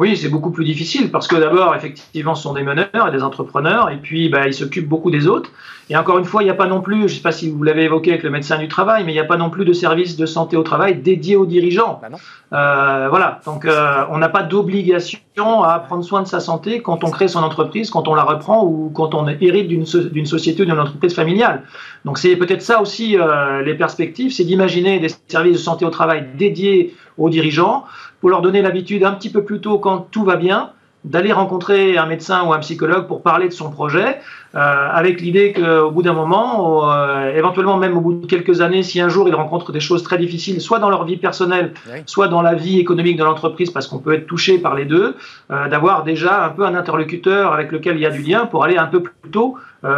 [0.00, 3.22] Oui, c'est beaucoup plus difficile parce que d'abord, effectivement, ce sont des meneurs et des
[3.22, 5.50] entrepreneurs, et puis bah, ils s'occupent beaucoup des autres.
[5.90, 7.50] Et encore une fois, il n'y a pas non plus, je ne sais pas si
[7.50, 9.66] vous l'avez évoqué avec le médecin du travail, mais il n'y a pas non plus
[9.66, 12.00] de service de santé au travail dédié aux dirigeants.
[12.00, 12.16] Bah
[12.52, 15.18] euh, voilà, donc euh, on n'a pas d'obligation
[15.62, 18.64] à prendre soin de sa santé quand on crée son entreprise, quand on la reprend
[18.64, 21.64] ou quand on hérite d'une société ou d'une entreprise familiale.
[22.06, 25.90] Donc c'est peut-être ça aussi euh, les perspectives, c'est d'imaginer des services de santé au
[25.90, 27.84] travail dédiés aux dirigeants
[28.20, 30.70] pour leur donner l'habitude un petit peu plus tôt quand tout va bien
[31.04, 34.18] d'aller rencontrer un médecin ou un psychologue pour parler de son projet,
[34.54, 38.82] euh, avec l'idée qu'au bout d'un moment, euh, éventuellement même au bout de quelques années,
[38.82, 41.72] si un jour ils rencontrent des choses très difficiles, soit dans leur vie personnelle,
[42.04, 45.16] soit dans la vie économique de l'entreprise, parce qu'on peut être touché par les deux,
[45.50, 48.64] euh, d'avoir déjà un peu un interlocuteur avec lequel il y a du lien pour
[48.64, 49.56] aller un peu plus tôt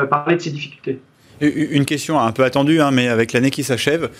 [0.08, 1.00] parler de ces difficultés.
[1.42, 4.10] Une question un peu attendue, hein, mais avec l'année qui s'achève,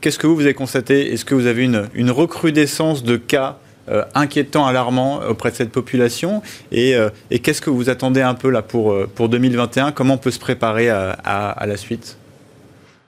[0.00, 1.12] qu'est-ce que vous, vous avez constaté?
[1.12, 6.40] Est-ce que vous avez une, recrudescence de cas euh, inquiétant, alarmant auprès de cette population?
[6.72, 10.18] Euh, Et, qu'est-ce que vous attendez un peu là pour, euh, pour 2021 Comment on
[10.18, 12.16] peut se préparer à, la suite?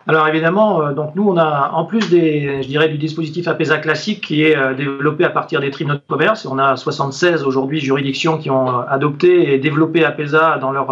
[0.06, 4.20] Alors évidemment, donc nous on a en plus des, je dirais, du dispositif APESA classique
[4.20, 6.44] qui est développé à partir des tribunaux de commerce.
[6.44, 10.90] On a 76 aujourd'hui juridictions qui ont adopté et développé APESA dans leur,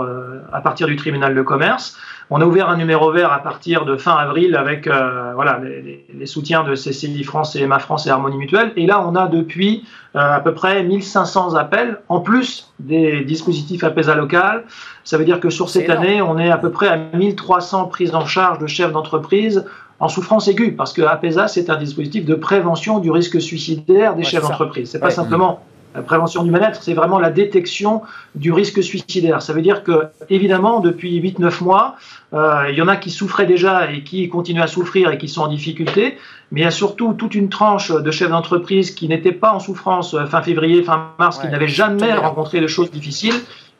[0.50, 1.98] à partir du tribunal de commerce.
[2.30, 6.26] On a ouvert un numéro vert à partir de fin avril avec euh, voilà, les,
[6.26, 8.72] soutiens de CCI France et Emma France et Harmonie Mutuelle.
[8.76, 13.84] Et là, on a depuis euh, à peu près 1500 appels, en plus des dispositifs
[13.84, 14.64] APESA local.
[15.04, 18.14] Ça veut dire que sur cette année, on est à peu près à 1300 prises
[18.14, 19.64] en charge de chefs d'entreprise
[20.00, 24.24] en souffrance aiguë, parce que APESA, c'est un dispositif de prévention du risque suicidaire des
[24.24, 24.90] chefs d'entreprise.
[24.90, 25.60] C'est pas simplement
[25.94, 28.02] la prévention du mal-être, c'est vraiment la détection
[28.34, 29.42] du risque suicidaire.
[29.42, 31.96] Ça veut dire que, évidemment, depuis 8-9 mois,
[32.32, 35.28] euh, il y en a qui souffraient déjà et qui continuent à souffrir et qui
[35.28, 36.18] sont en difficulté,
[36.50, 39.60] mais il y a surtout toute une tranche de chefs d'entreprise qui n'étaient pas en
[39.60, 43.34] souffrance fin février, fin mars, qui n'avaient jamais rencontré de choses difficiles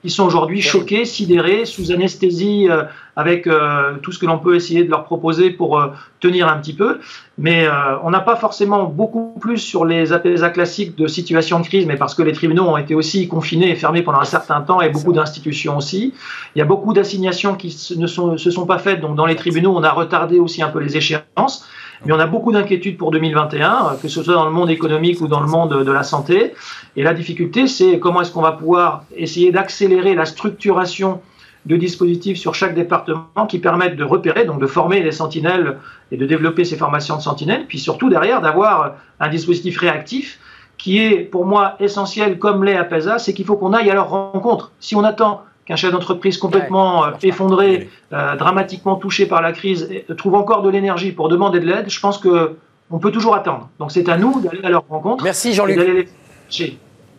[0.05, 2.83] ils sont aujourd'hui choqués, sidérés, sous anesthésie, euh,
[3.15, 5.89] avec euh, tout ce que l'on peut essayer de leur proposer pour euh,
[6.19, 6.99] tenir un petit peu.
[7.39, 7.67] Mais
[8.05, 11.97] on n'a pas forcément beaucoup plus sur les APSA classiques de situation de crise, mais
[11.97, 14.91] parce que les tribunaux ont été aussi confinés et fermés pendant un certain temps, et
[14.91, 16.13] beaucoup d'institutions aussi.
[16.55, 19.75] Il y a beaucoup d'assignations qui ne se sont pas faites, donc dans les tribunaux,
[19.75, 21.67] on a retardé aussi un peu les échéances.
[22.05, 25.29] Mais on a beaucoup d'inquiétudes pour 2021, que ce soit dans le monde économique ou
[25.29, 26.53] dans le monde de la santé.
[26.97, 31.21] Et la difficulté, c'est comment est-ce qu'on va pouvoir essayer d'accélérer la structuration
[31.65, 35.79] de dispositifs sur chaque département qui permettent de repérer, donc de former les sentinelles
[36.11, 40.41] et de développer ces formations de sentinelles, puis surtout derrière d'avoir un dispositif réactif
[40.77, 44.11] qui est pour moi essentiel comme l'est APESA, c'est qu'il faut qu'on aille à leur
[44.11, 44.73] rencontre.
[44.81, 49.89] Si on attend qu'un chef d'entreprise complètement euh, effondré, euh, dramatiquement touché par la crise,
[50.19, 52.57] trouve encore de l'énergie pour demander de l'aide, je pense que
[52.91, 53.71] on peut toujours attendre.
[53.79, 55.25] Donc c'est à nous d'aller à leur rencontre.
[55.25, 56.09] Merci Jean-Luc.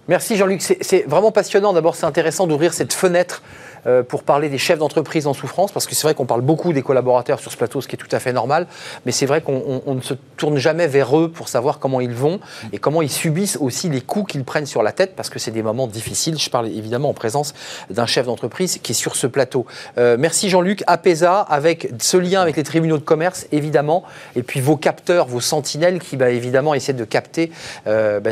[0.07, 0.61] Merci Jean-Luc.
[0.61, 1.73] C'est vraiment passionnant.
[1.73, 3.72] D'abord, c'est intéressant d'ouvrir cette fenêtre euh,
[4.07, 6.81] pour parler des chefs d'entreprise en souffrance, parce que c'est vrai qu'on parle beaucoup des
[6.81, 8.67] collaborateurs sur ce plateau, ce qui est tout à fait normal,
[9.05, 12.39] mais c'est vrai qu'on ne se tourne jamais vers eux pour savoir comment ils vont
[12.71, 15.51] et comment ils subissent aussi les coups qu'ils prennent sur la tête, parce que c'est
[15.51, 16.37] des moments difficiles.
[16.39, 17.53] Je parle évidemment en présence
[17.89, 19.65] d'un chef d'entreprise qui est sur ce plateau.
[19.97, 20.83] Euh, merci Jean-Luc.
[20.87, 24.03] APESA, avec ce lien avec les tribunaux de commerce, évidemment,
[24.35, 27.51] et puis vos capteurs, vos sentinelles qui, bah, évidemment, essaient de capter
[27.87, 28.31] euh, bah,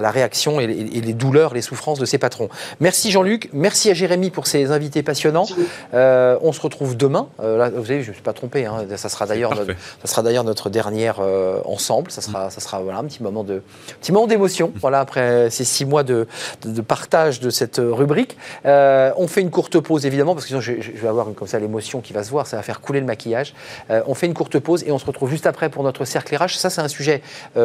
[0.00, 2.48] la réaction et, les douleurs, les souffrances de ces patrons.
[2.80, 3.48] Merci Jean-Luc.
[3.52, 5.46] Merci à Jérémy pour ses invité passionnant.
[5.94, 7.28] Euh, on se retrouve demain.
[7.40, 8.66] Euh, là, vous savez, je ne me suis pas trompé.
[8.66, 8.86] Hein.
[8.96, 12.10] ça sera d'ailleurs notre, ça sera d'ailleurs notre dernière euh, ensemble.
[12.10, 13.62] Ça sera, ça sera voilà, un petit moment de,
[14.00, 14.72] petit moment d'émotion.
[14.80, 16.26] Voilà, après ces six mois de,
[16.64, 20.72] de, partage de cette rubrique, on fait une courte pause évidemment parce que sinon je,
[20.72, 22.46] vais avoir comme ça l'émotion qui va se voir.
[22.46, 23.54] Ça va faire couler le maquillage.
[23.88, 26.56] on fait une courte pause et on se retrouve juste après pour notre cercle RH.
[26.56, 27.22] Ça, c'est un sujet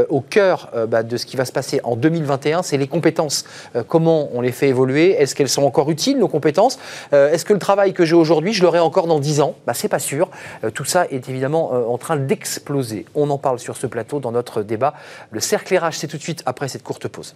[0.09, 2.63] au cœur bah, de ce qui va se passer en 2021.
[2.63, 3.45] C'est les compétences.
[3.87, 5.11] comment on les fait évoluer?
[5.11, 6.79] Est-ce qu'elles sont encore utiles nos compétences?
[7.13, 9.55] Euh, est-ce que le travail que j'ai aujourd'hui, je l'aurai encore dans 10 ans?
[9.65, 10.29] Bah, C'est pas sûr.
[10.63, 13.05] Euh, tout ça est évidemment euh, en train d'exploser.
[13.15, 14.93] On en parle sur ce plateau dans notre débat.
[15.31, 17.35] Le cercle c'est tout de suite après cette courte pause.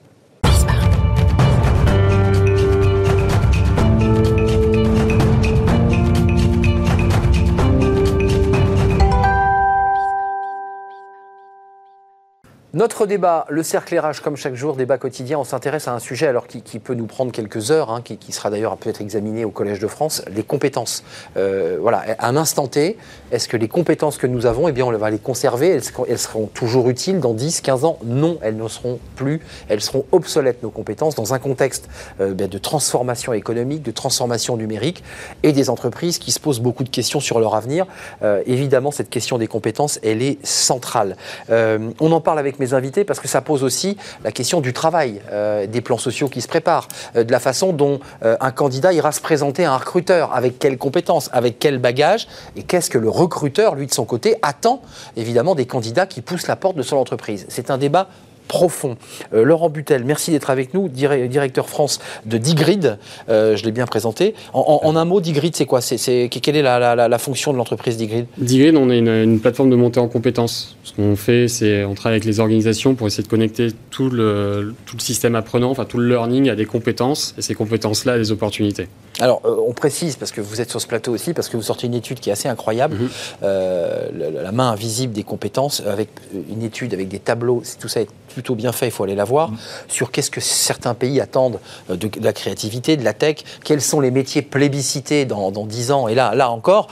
[12.74, 16.28] Notre débat, le cercle RH, comme chaque jour, débat quotidien, on s'intéresse à un sujet
[16.28, 19.80] alors qui, peut nous prendre quelques heures, hein, qui, sera d'ailleurs peut-être examiné au Collège
[19.80, 21.04] de France, les compétences.
[21.36, 22.96] Euh, voilà, à un instant T,
[23.34, 25.68] est-ce que les compétences que nous avons, eh bien, on va les conserver?
[25.68, 28.00] Elles, seront toujours utiles dans 10, 15 ans?
[28.06, 31.90] Non, elles ne seront plus, elles seront obsolètes, nos compétences, dans un contexte
[32.22, 35.04] euh, ben, de transformation économique, de transformation numérique
[35.44, 37.86] et des entreprises qui se posent beaucoup de questions sur leur avenir.
[38.24, 41.18] Euh, évidemment, cette question des compétences, elle est centrale.
[41.50, 45.22] on en parle avec mes invités parce que ça pose aussi la question du travail,
[45.32, 48.94] euh, des plans sociaux qui se préparent, euh, de la façon dont euh, un candidat
[48.94, 52.98] ira se présenter à un recruteur, avec quelles compétences, avec quel bagage, et qu'est-ce que
[52.98, 54.82] le recruteur, lui de son côté, attend
[55.18, 57.46] évidemment des candidats qui poussent la porte de son entreprise.
[57.50, 58.08] C'est un débat
[58.48, 58.98] profond.
[59.34, 62.98] Euh, Laurent Butel, merci d'être avec nous, directeur France de Digrid.
[63.30, 64.36] Euh, je l'ai bien présenté.
[64.54, 65.82] En, un mot, Digrid, c'est quoi?
[65.82, 68.26] C'est, Quelle est la, fonction de l'entreprise Digrid?
[68.38, 70.76] Digrid, on est une, plateforme de montée en compétences.
[70.84, 74.74] Ce qu'on fait, c'est on travaille avec les organisations pour essayer de connecter tout le,
[74.86, 78.18] tout le système apprenant, enfin tout le learning à des compétences, et ces compétences-là à
[78.18, 78.88] des opportunités.
[79.20, 81.64] Alors, euh, on précise, parce que vous êtes sur ce plateau aussi, parce que vous
[81.64, 83.10] sortez une étude qui est assez incroyable, mhm.
[83.42, 86.10] la, main invisible des compétences, avec
[86.50, 89.24] une étude avec des tableaux, tout ça est plutôt bien fait, il faut aller la
[89.24, 89.58] voir, mm.
[89.88, 94.00] sur qu'est-ce que certains pays attendent euh, de, la créativité, de la tech, quels sont
[94.00, 96.08] les métiers plébiscités dans, dans 10 ans.
[96.08, 96.88] Et là, là encore,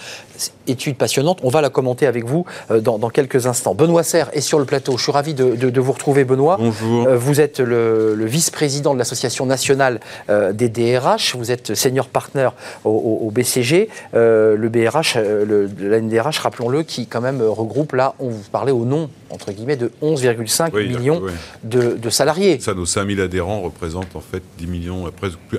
[0.67, 1.39] étude passionnante.
[1.43, 3.75] On va la commenter avec vous euh, dans, quelques instants.
[3.75, 4.97] Benoît Serre est sur le plateau.
[4.97, 6.57] Je suis ravi de, vous retrouver, Benoît.
[6.59, 7.07] Bonjour.
[7.07, 9.99] Euh, vous êtes le, vice-président de l'Association nationale
[10.29, 11.35] euh, des DRH.
[11.35, 12.49] Vous êtes senior partner
[12.85, 13.89] au, BCG.
[14.13, 18.85] le BRH, le, la NDRH, rappelons-le, qui quand même regroupe là, on vous parlait au
[18.85, 21.21] nom, entre guillemets, de 11,5 millions
[21.63, 22.59] De, salariés.
[22.59, 25.11] Ça, nos 5000 adhérents représentent en fait 10 millions, un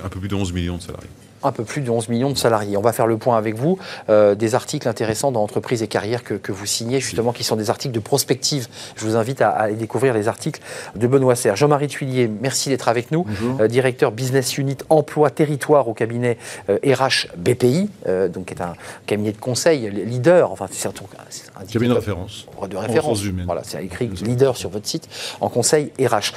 [0.09, 1.09] peu plus de 11 millions de salariés
[1.43, 2.77] un peu plus de 11 millions de salariés.
[2.77, 3.77] On va faire le point avec vous.
[4.09, 7.69] Euh, des articles intéressants dans Entreprises et Carrières que, vous signez, justement, qui sont des
[7.69, 8.67] articles de prospective.
[8.95, 10.61] Je vous invite à, découvrir les articles
[10.95, 11.55] de Benoît Serre.
[11.55, 13.25] Jean-Marie Tuillier, merci d'être avec nous.
[13.59, 17.89] Euh, directeur Business Unit Emploi Territoire au cabinet RH euh, BPI,
[18.33, 18.73] donc qui est un
[19.05, 20.51] cabinet de conseil leader.
[20.51, 22.45] Enfin, c'est un, un cabinet de référence.
[22.69, 23.23] De référence.
[23.45, 25.07] Voilà, c'est écrit leader sur votre site
[25.39, 26.33] en conseil RH.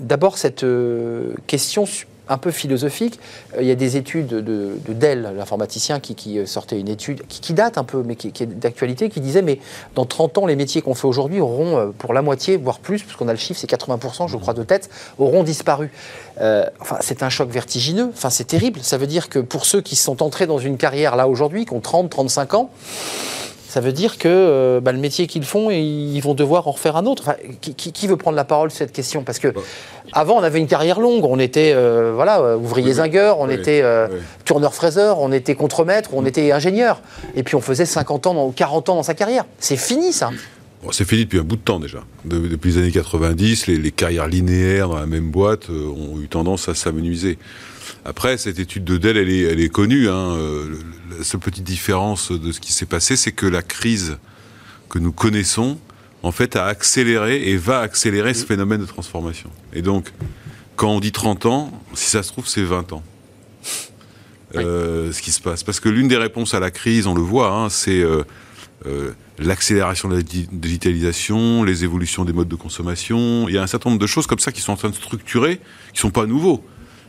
[0.00, 0.64] D'abord, cette
[1.46, 1.86] question
[2.28, 3.18] un peu philosophique.
[3.56, 7.52] Euh, il y a des études de, Dell, l'informaticien, qui, euh, sortait une étude qui,
[7.52, 9.60] date un peu, mais qui, est d'actualité, qui disait mais
[9.94, 13.02] dans 30 ans, les métiers qu'on fait aujourd'hui auront euh, pour la moitié, voire plus,
[13.02, 15.90] puisqu'on a le chiffre, c'est 80%, je crois, de tête, auront disparu.
[16.38, 18.10] enfin, c'est un choc vertigineux.
[18.12, 18.80] Enfin, c'est terrible.
[18.82, 21.72] Ça veut dire que pour ceux qui sont entrés dans une carrière là aujourd'hui, qui
[21.72, 22.70] ont 30, 35 ans,
[23.76, 26.96] ça veut dire que euh, bah, le métier qu'ils font, ils vont devoir en refaire
[26.96, 27.36] un autre.
[27.60, 29.22] qui, veut prendre la parole sur cette question?
[29.22, 29.48] Parce que
[30.12, 31.26] avant, on avait une carrière longue.
[31.26, 33.84] On était euh, voilà, euh, ouvrier zingueur, on était
[34.46, 37.02] tourneur-fraiseur, on était contremaître, on était ingénieur.
[37.34, 39.44] Et puis on faisait 50 ans, 40 ans dans sa carrière.
[39.58, 40.30] C'est fini, ça.
[40.90, 41.98] c'est fini depuis un bout de temps déjà.
[42.24, 46.70] depuis les années 90, les, les, carrières linéaires dans la même boîte ont eu tendance
[46.70, 47.36] à s'amenuiser.
[48.08, 50.08] Après, cette étude de Dell, elle est, elle est connue.
[50.08, 50.36] Hein.
[51.18, 54.18] La seule petite différence de ce qui s'est passé, c'est que la crise
[54.88, 55.76] que nous connaissons,
[56.22, 59.50] en fait, a accéléré et va accélérer ce phénomène de transformation.
[59.72, 60.12] Et donc,
[60.76, 63.02] quand on dit 30 ans, si ça se trouve, c'est 20 ans.
[64.54, 65.64] Euh, ce qui se passe.
[65.64, 68.22] Parce que l'une des réponses à la crise, on le voit, hein, c'est euh,
[68.86, 73.48] euh, l'accélération de la digitalisation, les évolutions des modes de consommation.
[73.48, 74.94] Il y a un certain nombre de choses comme ça qui sont en train de
[74.94, 76.64] structurer, qui ne sont pas nouveaux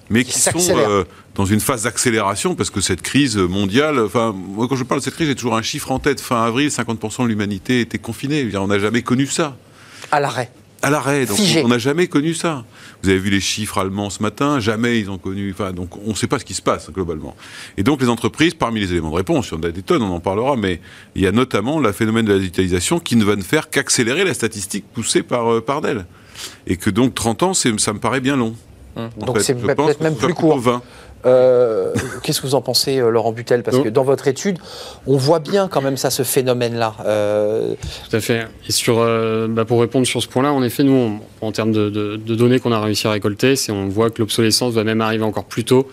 [0.10, 1.04] mais qui, sont euh,
[1.36, 5.06] dans une phase d'accélération parce que cette crise mondiale, enfin, moi quand je parle de
[5.06, 6.22] cette crise, j'ai toujours un chiffre en tête.
[6.22, 8.50] Fin avril, 50% de l'humanité était confinée.
[8.56, 9.56] On n'a jamais connu ça.
[10.12, 10.52] À l'arrêt.
[10.84, 12.64] À l'arrêt, donc on n'a jamais connu ça.
[13.02, 15.52] Vous avez vu les chiffres allemands ce matin, jamais ils ont connu.
[15.52, 17.36] Enfin, donc on ne sait pas ce qui se passe globalement.
[17.78, 20.04] Et donc les entreprises, parmi les éléments de réponse, il y en a des tonnes,
[20.04, 20.80] on en parlera, mais
[21.16, 24.24] il y a notamment le phénomène de la digitalisation qui ne va ne faire qu'accélérer
[24.24, 26.06] la statistique poussée par, euh, par Dell.
[26.68, 28.56] Et que donc 30 ans, ça me paraît bien long.
[29.18, 30.62] Donc c'est peut-être même plus court.
[31.26, 33.64] Euh, qu'est-ce que vous en pensez, euh, Laurent Butel?
[33.64, 34.58] Parce que dans votre étude,
[35.06, 36.96] on voit bien quand même ça, ce phénomène-là.
[37.06, 37.74] Euh,
[38.10, 38.48] Tout à fait.
[38.68, 38.98] Et sur,
[39.50, 42.80] bah, pour répondre sur ce point-là, en effet, nous, en termes de, données qu'on a
[42.80, 45.90] réussi à récolter, c'est on voit que l'obsolescence va même arriver encore plus tôt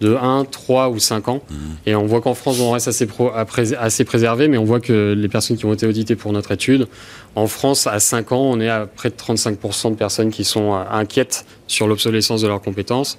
[0.00, 1.42] de 1, 3 ou 5 ans.
[1.48, 1.54] Mmh.
[1.86, 5.14] Et on voit qu'en France, on reste assez, pro, assez préservé, mais on voit que
[5.16, 6.86] les personnes qui ont été auditées pour notre étude,
[7.34, 10.74] en France, à 5 ans, on est à près de 35% de personnes qui sont
[10.74, 13.18] inquiètes sur l'obsolescence de leurs compétences.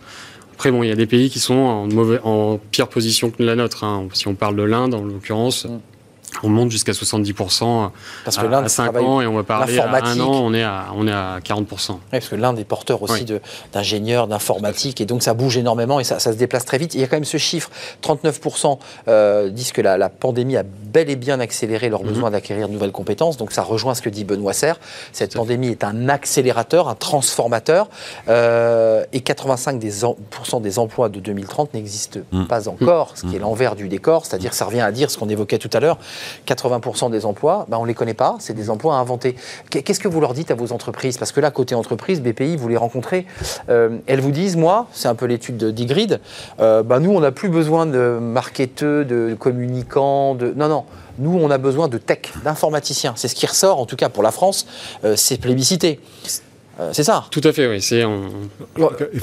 [0.53, 3.43] Après, bon, il y a des pays qui sont en, mauvais, en pire position que
[3.43, 3.83] la nôtre.
[3.83, 4.07] Hein.
[4.13, 5.67] Si on parle de l'Inde, en l'occurrence,
[6.43, 7.89] on monte jusqu'à 70%
[8.23, 10.63] parce que à, à 5 ans et on va parler à un an, on est
[10.63, 11.91] à, on est à 40%.
[11.91, 13.39] Oui, parce que l'Inde est porteur aussi oui.
[13.73, 16.93] d'ingénieurs, d'informatique, et donc ça bouge énormément et ça, ça, se déplace très vite.
[16.95, 17.69] Il y a quand même ce chiffre,
[18.03, 22.29] 39% euh, disent que la, la, pandémie a bel et bien accéléré leur besoin mm
[22.29, 22.31] -hmm.
[22.31, 24.79] d'acquérir de nouvelles compétences, donc ça rejoint ce que dit Benoît Serre.
[25.11, 27.89] Cette est pandémie est un accélérateur, un transformateur,
[28.29, 30.15] euh, et 85% des, en,
[30.59, 32.45] des emplois de 2030 n'existent mm.
[32.45, 35.29] pas encore, ce qui est l'envers du décor, c'est-à-dire ça revient à dire ce qu'on
[35.29, 35.97] évoquait tout à l'heure,
[36.47, 39.35] 80% des emplois, ben on ne les connaît pas, c'est des emplois à inventer.
[39.69, 41.17] Qu'est-ce que vous leur dites à vos entreprises?
[41.17, 43.25] Parce que là, côté entreprise, BPI, vous les rencontrez,
[43.69, 46.19] euh, elles vous disent, moi, c'est un peu l'étude d'Igrid,
[46.59, 50.53] euh, ben nous, on n'a plus besoin de marketeux, de communicants, de...
[50.55, 50.85] Non, non.
[51.19, 53.13] Nous, on a besoin de tech, d'informaticiens.
[53.15, 54.67] C'est ce qui ressort, en tout cas pour la France,
[55.03, 55.99] euh, c'est plébiscité.
[56.79, 57.25] Euh, c'est ça.
[57.31, 57.81] Tout à fait, oui.
[57.81, 58.29] C'est on...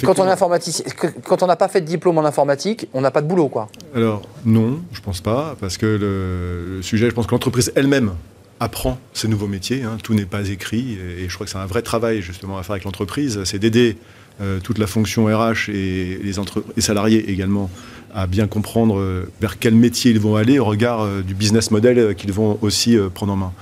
[0.02, 0.84] quand on est informaticien,
[1.24, 3.68] quand on n'a pas fait de diplôme en informatique, on n'a pas de boulot, quoi.
[3.94, 8.12] Alors non, je pense pas, parce que le, le sujet, je pense que l'entreprise elle-même
[8.60, 9.82] apprend ces nouveaux métiers.
[9.82, 9.98] Hein.
[10.02, 12.62] Tout n'est pas écrit, et, et je crois que c'est un vrai travail justement à
[12.62, 13.96] faire avec l'entreprise, c'est d'aider
[14.40, 16.64] euh, toute la fonction RH et les, entre...
[16.78, 17.70] salariés également
[18.14, 21.70] à bien comprendre euh, vers quel métier ils vont aller au regard euh, du business
[21.70, 23.52] model qu'ils vont aussi euh, prendre en main.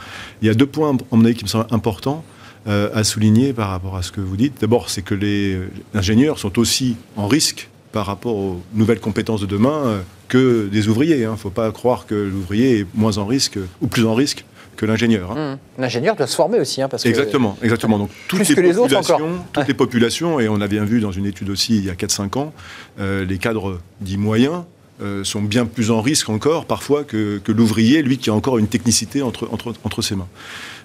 [0.41, 2.25] Il y a deux points, à mon avis, qui me semblent importants
[2.67, 4.61] euh, à souligner par rapport à ce que vous dites.
[4.61, 5.59] D'abord, c'est que les
[5.95, 10.89] ingénieurs sont aussi en risque par rapport aux nouvelles compétences de demain euh, que des
[10.89, 11.19] ouvriers.
[11.19, 11.33] Il hein.
[11.33, 14.45] ne faut pas croire que l'ouvrier est moins en risque ou plus en risque
[14.77, 15.33] que l'ingénieur.
[15.33, 15.55] Hein.
[15.55, 15.83] Mmh.
[15.83, 16.81] L'ingénieur doit se former aussi.
[16.81, 17.65] Hein, parce exactement, que...
[17.65, 17.99] exactement.
[17.99, 19.21] Donc, toutes les encore.
[19.53, 19.65] Toutes ouais.
[19.69, 22.39] les populations, et on a bien vu dans une étude aussi il y a 4-5
[22.39, 22.53] ans,
[22.99, 24.65] euh, les cadres dits moyens
[25.01, 28.69] euh, sont bien plus en risque encore parfois que, l'ouvrier, lui qui a encore une
[28.69, 30.29] technicité entre, entre, entre ses mains.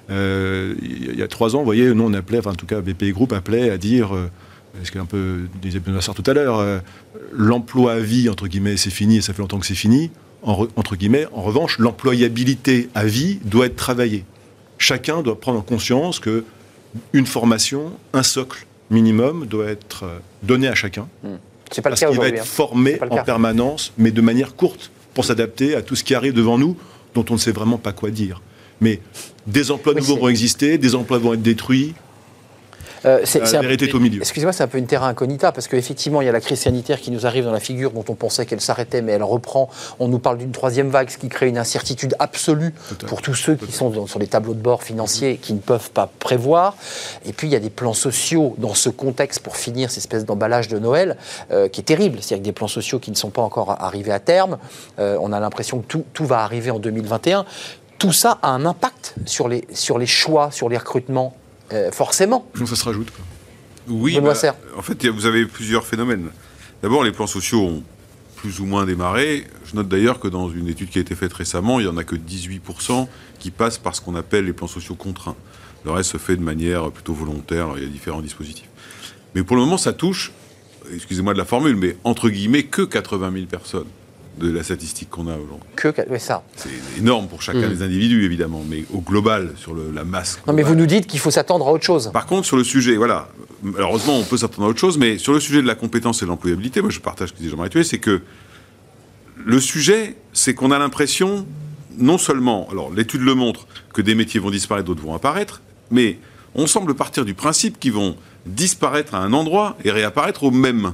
[0.09, 2.79] Euh, il y a trois ans, vous voyez, nous on appelait, enfin en tout cas
[2.79, 4.31] BPI Group appelait à dire, euh,
[4.81, 6.81] ce qu'un peu disait Benoît Sartre tout à l'heure,
[7.33, 10.09] l'emploi à vie, entre guillemets, c'est fini et ça fait longtemps que c'est fini.
[10.41, 14.23] En re, entre guillemets, en revanche, l'employabilité à vie doit être travaillée.
[14.77, 16.45] Chacun doit prendre conscience que
[17.11, 20.05] une formation, un socle minimum doit être
[20.43, 21.09] donné à chacun.
[21.23, 21.27] Mmh.
[21.71, 22.45] C'est pas parce le cas qu'il va être hein.
[22.45, 26.57] formé en permanence, mais de manière courte, pour s'adapter à tout ce qui arrive devant
[26.57, 26.77] nous,
[27.15, 28.41] dont on ne sait vraiment pas quoi dire.
[28.81, 28.99] Mais
[29.47, 31.95] des emplois oui, nouveaux vont exister, des emplois vont être détruits.
[33.05, 33.41] Euh, c'est,
[33.93, 34.21] au milieu.
[34.21, 36.99] Excusez-moi, c'est un peu une terra incognita parce qu'effectivement, il y a la crise sanitaire
[36.99, 39.69] qui nous arrive dans la figure dont on pensait qu'elle s'arrêtait, mais elle reprend.
[39.99, 42.73] On nous parle d'une troisième vague, ce qui crée une incertitude absolue
[43.07, 45.91] pour tous ceux qui sont dans, sur les tableaux de bord financiers qui ne peuvent
[45.91, 46.75] pas prévoir.
[47.25, 50.25] Et puis, il y a des plans sociaux dans ce contexte pour finir cette espèce
[50.25, 51.17] d'emballage de Noël
[51.51, 52.19] euh, qui est terrible.
[52.21, 54.57] C'est-à-dire des plans sociaux qui ne sont pas encore arrivés à terme.
[54.99, 57.45] Euh, on a l'impression que tout, tout va arriver en 2021
[57.97, 61.33] tout ça a un impact sur les, sur les choix, sur les recrutements,
[61.71, 62.49] euh, forcément.
[62.65, 63.11] Ça se rajoute.
[63.11, 63.25] Quoi.
[63.89, 64.33] Oui, bah,
[64.77, 66.29] en fait, vous avez plusieurs phénomènes.
[66.81, 67.83] D'abord, les plans sociaux ont
[68.35, 69.45] plus ou moins démarré.
[69.65, 71.97] Je note d'ailleurs que dans une étude qui a été faite récemment, il n'y en
[71.97, 73.07] a que 18%
[73.39, 75.35] qui passent par ce qu'on appelle les plans sociaux contraints.
[75.85, 78.69] Le reste se fait de manière plutôt volontaire, il y a différents dispositifs.
[79.35, 80.31] Mais pour le moment, ça touche,
[80.93, 83.87] excusez-moi de la formule, mais entre guillemets, que 80 000 personnes
[84.37, 85.67] de la statistique qu'on a aujourd'hui.
[85.75, 86.43] Que oui, ça.
[86.55, 86.69] C'est
[86.99, 87.73] énorme pour chacun mmh.
[87.73, 90.35] des individus, évidemment, mais au global, sur le, la masse.
[90.35, 90.47] Globale.
[90.47, 92.11] Non, mais vous nous dites qu'il faut s'attendre à autre chose.
[92.13, 93.29] Par contre, sur le sujet, voilà,
[93.63, 96.25] malheureusement, on peut s'attendre à autre chose, mais sur le sujet de la compétence et
[96.25, 98.21] de l'employabilité, moi je partage ce que dit Jean-Marie Tué, c'est que
[99.43, 101.45] le sujet, c'est qu'on a l'impression,
[101.97, 105.61] non seulement, alors l'étude le montre, que des métiers vont disparaître, d'autres vont apparaître,
[105.91, 106.19] mais
[106.55, 108.15] on semble partir du principe qu'ils vont
[108.45, 110.93] disparaître à un endroit et réapparaître au même.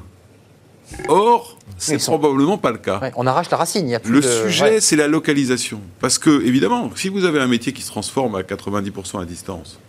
[1.07, 2.17] Or, c'est sont...
[2.17, 2.99] probablement pas le cas.
[2.99, 3.88] Ouais, on arrache la racine.
[3.88, 4.27] Y a le de...
[4.27, 4.81] sujet, ouais.
[4.81, 5.81] c'est la localisation.
[5.99, 9.79] Parce que, évidemment, si vous avez un métier qui se transforme à 90% à distance,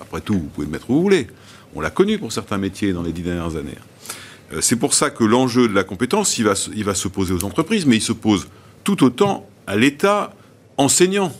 [0.00, 1.26] après tout, vous pouvez le mettre où vous voulez.
[1.74, 3.78] On l'a connu pour certains métiers dans les dix dernières années.
[4.52, 7.34] Euh, c'est pour ça que l'enjeu de la compétence, il va, il va se poser
[7.34, 8.48] aux entreprises, mais il se pose
[8.84, 10.32] tout autant à l'État
[10.76, 11.32] enseignant.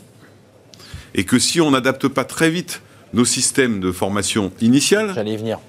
[1.14, 2.82] Et que si on n'adapte pas très vite
[3.14, 5.14] nos systèmes de formation initiale,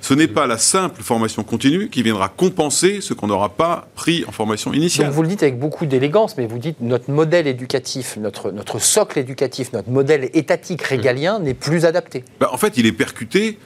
[0.01, 4.25] ce n'est pas la simple formation continue qui viendra compenser ce qu'on n'aura pas pris
[4.27, 5.07] en formation initiale.
[5.07, 8.79] Donc vous le dites avec beaucoup d'élégance, mais vous dites notre modèle éducatif, notre, notre
[8.79, 11.43] socle éducatif, notre modèle étatique régalien mmh.
[11.43, 12.23] n'est plus adapté.
[12.39, 13.59] Ben, en fait, il est percuté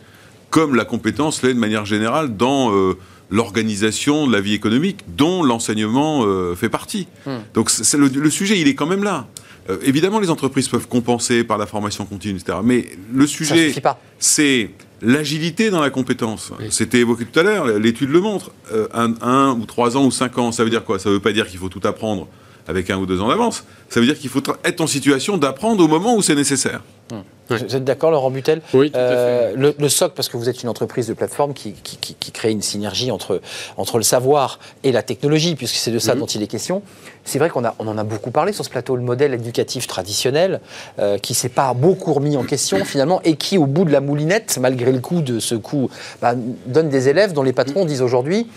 [0.50, 2.98] comme la compétence l'est de manière générale dans euh,
[3.30, 7.08] l'organisation de la vie économique, dont l'enseignement euh, fait partie.
[7.26, 7.32] Mmh.
[7.54, 9.28] Donc le, le, sujet, il est quand même là.
[9.70, 12.58] Euh, évidemment, les entreprises peuvent compenser par la formation continue, etc.
[12.64, 13.74] Mais le sujet,
[14.18, 16.52] c'est l'agilité dans la compétence.
[16.60, 16.68] Oui.
[16.72, 18.52] C'était évoqué tout à l'heure, l'étude le montre.
[18.74, 21.00] Euh, un, un, ou trois ans ou cinq ans, ça veut dire quoi?
[21.00, 22.28] Ça ne veut pas dire qu'il faut tout apprendre
[22.68, 23.64] avec un ou deux ans d'avance.
[23.90, 26.82] Ça veut dire qu'il faut être en situation d'apprendre au moment où c'est nécessaire.
[27.12, 27.24] Hum.
[27.50, 28.62] Vous êtes d'accord, Laurent Butel?
[28.74, 29.54] Oui, tout à fait.
[29.56, 32.32] Le, le, SOC, parce que vous êtes une entreprise de plateforme qui, qui, qui, qui
[32.32, 33.42] crée une synergie entre,
[33.78, 36.20] entre le savoir et la technologie, puisque c'est de ça Mhm.
[36.20, 36.82] dont il est question.
[37.26, 39.88] C'est vrai qu'on a, on en a beaucoup parlé sur ce plateau, le modèle éducatif
[39.88, 40.62] traditionnel,
[41.00, 44.02] euh, qui s'est pas beaucoup remis en question finalement, et qui, au bout de la
[44.02, 45.90] moulinette, malgré le coup de ce coup,
[46.22, 46.34] bah,
[46.66, 48.48] donne des élèves dont les patrons disent aujourd'hui.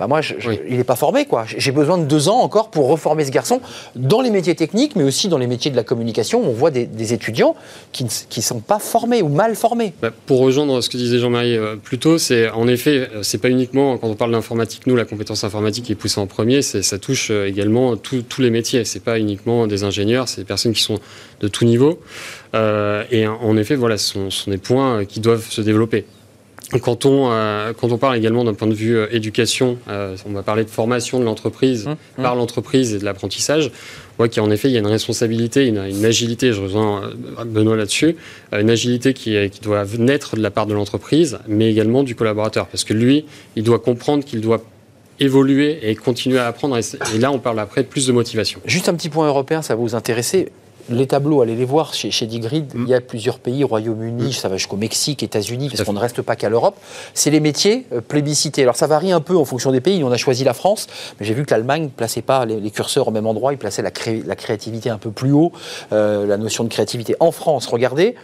[0.00, 0.58] Bah moi, je- je- Oui.
[0.68, 1.44] il n'est pas formé, quoi.
[1.46, 3.60] J'ai besoin de deux ans encore pour reformer ce garçon
[3.94, 6.40] dans les métiers techniques, mais aussi dans les métiers de la communication.
[6.40, 7.54] où On voit des, des étudiants
[7.92, 9.92] qui ne sont pas formés ou mal formés.
[10.00, 13.36] Bah, pour rejoindre ce que disait Jean-Marie euh, plus tôt, c'est en effet, euh, c'est
[13.38, 16.62] pas uniquement quand on parle d'informatique, nous la compétence informatique qui est poussée en premier,
[16.62, 18.86] c'est ça touche euh, également tous tous les métiers.
[18.86, 20.98] C'est pas uniquement des ingénieurs, c'est des personnes qui sont
[21.42, 22.00] de tout niveau.
[22.54, 26.06] Euh, et en effet, voilà, ce sont, ce sont des points qui doivent se développer.
[26.78, 30.32] Quand on, euh, quand on parle également d'un point de vue euh, éducation, euh, on
[30.32, 32.24] va parler de formation de l'entreprise Hum, hum.
[32.24, 33.70] par l'entreprise et de l'apprentissage.
[34.12, 37.44] On voit qu'en effet, il y a une responsabilité, une, une agilité, je rejoins euh,
[37.44, 38.16] Benoît là-dessus,
[38.52, 42.66] euh, une agilité qui, doit naître de la part de l'entreprise, mais également du collaborateur.
[42.66, 43.24] Parce que lui,
[43.56, 44.62] il doit comprendre qu'il doit
[45.18, 46.76] évoluer et continuer à apprendre.
[46.78, 46.82] Et,
[47.14, 48.60] et là, on parle après de plus de motivation.
[48.64, 50.50] Juste un petit point européen, ça va vous intéresser.
[50.88, 52.74] Les tableaux, allez les voir chez, chez Digrid.
[52.74, 52.84] Mm.
[52.84, 56.22] Il y a plusieurs pays, Royaume-Uni, ça va jusqu'au Mexique, États-Unis, parce qu'on ne reste
[56.22, 56.76] pas qu'à l'Europe.
[57.14, 58.62] C'est les métiers euh, plébiscités.
[58.62, 60.02] Alors ça varie un peu en fonction des pays.
[60.02, 60.86] On a choisi la France,
[61.18, 63.52] mais j'ai vu que l'Allemagne ne plaçait pas les, les curseurs au même endroit.
[63.52, 65.52] Il plaçait la, cré- la créativité un peu plus haut,
[65.92, 67.14] euh, la notion de créativité.
[67.20, 68.14] En France, regardez,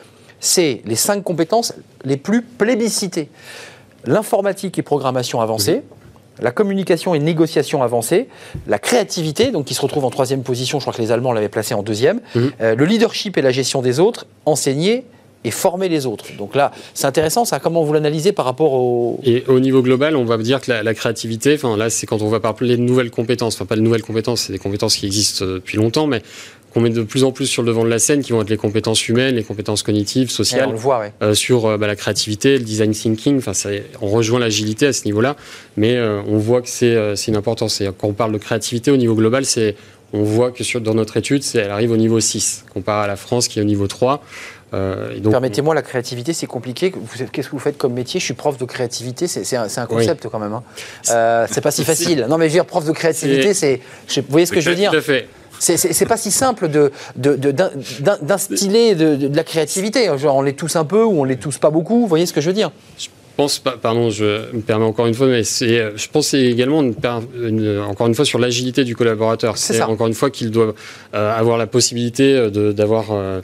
[0.41, 3.29] c'est les cinq compétences les plus plébiscitées.
[4.05, 5.83] L'informatique et programmation avancée.
[6.41, 8.29] La communication et négociation avancée,
[8.67, 11.49] la créativité, donc qui se retrouve en troisième position, je crois que les Allemands l'avaient
[11.49, 12.53] placé en deuxième, Mhm.
[12.61, 15.05] Euh, le leadership et la gestion des autres, enseigner
[15.45, 16.25] et former les autres.
[16.37, 19.21] Donc là, c'est intéressant, ça, comment vous l'analysez par rapport au...
[19.23, 22.21] Et au niveau global, on va dire que la, la créativité, enfin là, c'est quand
[22.21, 23.55] on va parler de nouvelles compétences.
[23.55, 26.23] Enfin, pas de nouvelles compétences, c'est des compétences qui existent euh, depuis longtemps, mais
[26.77, 28.51] qu'on met de plus en plus sur le devant de la scène, qui vont être
[28.51, 31.13] les compétences humaines, les compétences cognitives, Ouais, on sociales, le voit, ouais.
[31.23, 33.39] euh, sur euh, bah, la créativité, le design thinking.
[33.39, 33.53] Enfin,
[34.03, 35.37] on rejoint l'agilité à ce niveau-là,
[35.79, 37.81] mais euh, on voit que c'est une importance.
[37.81, 39.75] Et quand on parle de créativité au niveau global, c'est
[40.13, 43.17] on voit que sur, dans notre étude, elle arrive au niveau 6, comparé à la
[43.17, 44.23] France qui est au niveau 3.
[44.75, 46.93] Euh, et donc, Permettez-moi, la créativité, c'est compliqué.
[47.33, 48.21] Qu'est-ce que vous faites comme métier?
[48.21, 50.53] Je suis prof de créativité, c'est un, concept quand même.
[50.53, 50.63] Hein.
[51.11, 52.27] Euh, c'est pas si facile.
[52.29, 53.81] Non, mais je veux dire, prof de créativité, c'est.
[54.17, 55.29] Vous voyez ce que je veux dire Tout à fait.
[55.59, 57.37] C'est- pas si simple de- de-
[58.23, 60.09] d'instiller de, de- la créativité.
[60.19, 62.01] Genre, on l'est tous un peu ou on l'est tous pas beaucoup.
[62.01, 62.71] Vous voyez ce que je veux dire?
[62.99, 66.33] Je pense pas, pardon, je me permets encore une fois, mais c'est, euh, je pense
[66.33, 69.59] également une per- une- encore une fois sur l'agilité du collaborateur.
[69.59, 70.75] C'est encore une fois qu'il doit
[71.15, 73.41] euh, avoir la possibilité euh, d'avoir euh,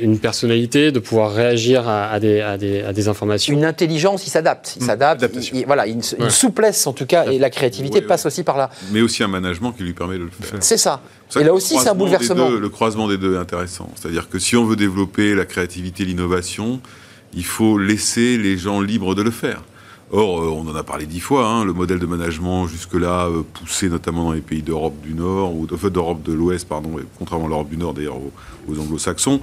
[0.00, 3.54] une personnalité, de pouvoir réagir à, à des, à, des, à des informations.
[3.54, 4.74] Une intelligence, il s'adapte.
[4.80, 5.24] Il s'adapte.
[5.34, 6.30] il- il- Voilà, une, une Ouais.
[6.30, 8.70] souplesse en tout cas, et la créativité Ouais, passe aussi par là.
[8.92, 10.58] Mais aussi un management qui lui permet de le faire.
[10.60, 11.00] C'est ça.
[11.28, 12.48] C'est Et ça là aussi, c'est un bouleversement.
[12.50, 13.88] deux- le croisement des deux est intéressant.
[13.94, 16.80] C'est-à-dire que si on veut développer la créativité, l'innovation,
[17.34, 19.62] il faut laisser les gens libres de le faire.
[20.10, 23.42] Or, euh, on en a parlé dix fois, hein, le modèle de management jusque-là euh,
[23.52, 27.02] poussé notamment dans les pays d'Europe du Nord, ou enfin, d'Europe de l'Ouest, pardon, et
[27.18, 28.32] contrairement à l'Europe du Nord d'ailleurs aux,
[28.72, 29.38] aux anglo-saxons,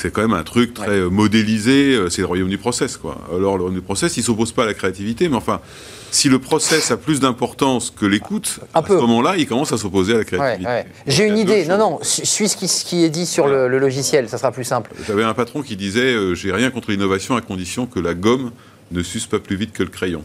[0.00, 2.96] c'est quand même un truc très euh, modélisé, euh, c'est le royaume du process.
[2.96, 3.18] Quoi.
[3.30, 5.60] Alors, le royaume du process, il ne s'oppose pas à la créativité, mais enfin,
[6.12, 8.94] si le process a plus d'importance que l'écoute, à peu.
[8.96, 10.70] ce moment-là, il commence à s'opposer à la créativité.
[10.70, 10.86] ouais.
[11.08, 11.66] J'ai une idée.
[11.66, 13.62] Non, non, su- suis ce qui, ce qui est dit sur Voilà.
[13.64, 14.92] le, le logiciel, ça sera plus simple.
[15.06, 18.52] J'avais un patron qui disait euh, J'ai rien contre l'innovation à condition que la gomme
[18.92, 20.22] ne suce pas plus vite que le crayon.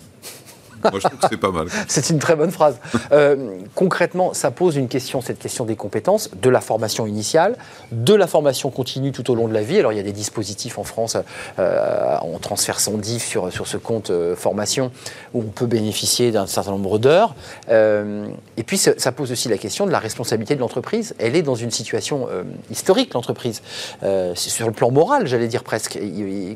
[0.84, 1.68] Moi, je trouve que c'est pas mal.
[1.88, 2.78] C'est une très bonne phrase.
[3.12, 7.58] Euh, concrètement, ça pose une question, cette question des compétences, de la formation initiale,
[7.92, 9.80] de la formation continue tout au long de la vie.
[9.80, 11.18] Alors, il y a des dispositifs en France,
[11.60, 14.92] euh, on transfère son DIF sur, sur ce compte euh, formation,
[15.34, 17.36] où on peut bénéficier d'un certain nombre d'heures.
[17.70, 18.28] Euh,
[18.58, 21.14] et puis, ça, pose aussi la question de la responsabilité de l'entreprise.
[21.20, 22.28] Elle est dans une situation
[22.72, 23.62] historique, l'entreprise.
[24.02, 26.00] C'est sur le plan moral, j'allais dire presque.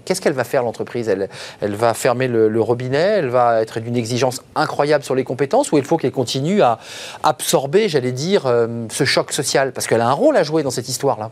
[0.06, 1.08] Qu'est-ce qu'elle va faire, l'entreprise?
[1.08, 1.30] Elle,
[1.62, 3.96] elle va fermer le, le robinet, elle va être d'une
[4.56, 6.80] incroyable sur les compétences, ou il faut qu'elle continue à
[7.24, 9.72] absorber, j'allais dire, euh, ce choc social?
[9.74, 11.32] Parce qu'elle a un rôle à jouer dans cette histoire-là.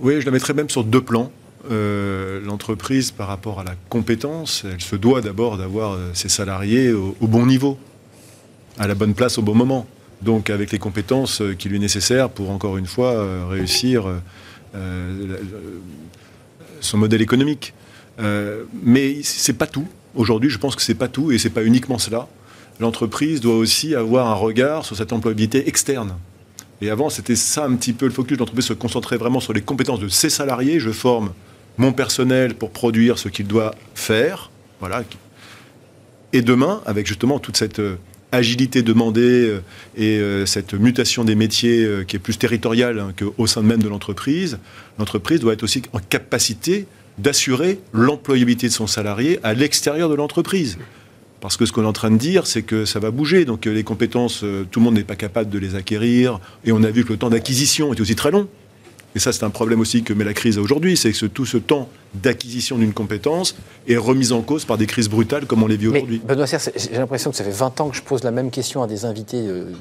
[0.00, 1.30] Oui, je la mettrais même sur deux plans.
[1.70, 6.92] Euh, L'entreprise, par rapport à la compétence, elle se doit d'abord d'avoir euh, ses salariés
[6.92, 7.78] au, bon niveau,
[8.78, 9.86] à la bonne place au bon moment.
[10.22, 14.04] Donc avec les compétences qui lui est nécessaires pour, encore une fois, réussir
[16.80, 17.72] son modèle économique.
[18.82, 19.86] Mais c'est pas tout.
[20.18, 22.26] Aujourd'hui, je pense que c'est pas tout et c'est pas uniquement cela.
[22.80, 26.16] L'entreprise doit aussi avoir un regard sur cette employabilité externe.
[26.82, 28.36] Et avant, c'était ça un petit peu le focus.
[28.36, 30.80] L'entreprise se concentrait vraiment sur les compétences de ses salariés.
[30.80, 31.32] Je forme
[31.76, 34.50] mon personnel pour produire ce qu'il doit faire.
[34.80, 35.04] Voilà.
[36.32, 37.94] Et demain, avec justement toute cette euh,
[38.32, 39.62] agilité demandée euh,
[39.96, 43.88] et euh, cette mutation des métiers qui est plus territoriale hein, qu'au sein même de
[43.88, 44.58] l'entreprise,
[44.98, 46.88] l'entreprise doit être aussi en capacité
[47.18, 50.78] d'assurer l'employabilité de son salarié à l'extérieur de l'entreprise.
[51.40, 53.44] Parce que ce qu'on est en train de dire, c'est que ça va bouger.
[53.44, 56.40] Donc euh, les compétences, euh, tout le monde n'est pas capable de les acquérir.
[56.64, 58.48] Et on a vu que le temps d'acquisition est aussi très long.
[59.14, 61.56] Et ça, c'est un problème aussi que met la crise aujourd'hui, c'est que tout ce
[61.56, 63.56] temps d'acquisition d'une compétence
[63.88, 66.20] est remis en cause par des crises brutales comme on les vit aujourd'hui.
[66.26, 68.82] Benoît Serre, j'ai l'impression que ça fait 20 ans que je pose la même question
[68.82, 69.72] à des invités euh,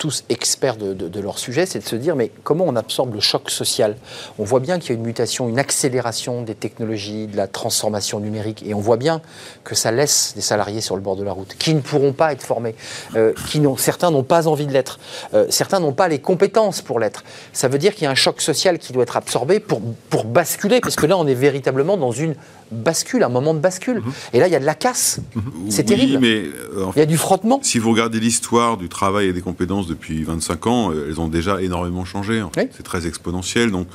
[0.00, 3.50] tous experts de, leur sujet, c'est de se dire mais comment on absorbe le choc
[3.50, 3.96] social?
[4.38, 8.18] On voit bien qu'il y a une mutation, une accélération des technologies, de la transformation
[8.18, 9.20] numérique, et on voit bien
[9.62, 12.32] que ça laisse des salariés sur le bord de la route, qui ne pourront pas
[12.32, 12.74] être formés,
[13.14, 14.98] euh, qui certains n'ont pas envie de l'être,
[15.34, 17.22] euh, certains n'ont pas les compétences pour l'être.
[17.52, 20.24] Ça veut dire qu'il y a un choc social qui doit être absorbé pour, pour
[20.24, 22.36] basculer, parce que là on est véritablement dans une
[22.70, 23.98] bascule, un moment de bascule.
[23.98, 24.12] Mhm.
[24.32, 25.20] Et là, il y a de la casse.
[25.34, 25.70] Mhm.
[25.70, 26.18] C'est terrible.
[26.20, 26.44] Mais,
[26.76, 27.60] euh, il y a du frottement.
[27.62, 31.28] Si vous regardez l'histoire du travail et des compétences depuis 25 ans, euh, elles ont
[31.28, 32.42] déjà énormément changé.
[32.54, 33.70] C'est très exponentiel.
[33.70, 33.88] Donc,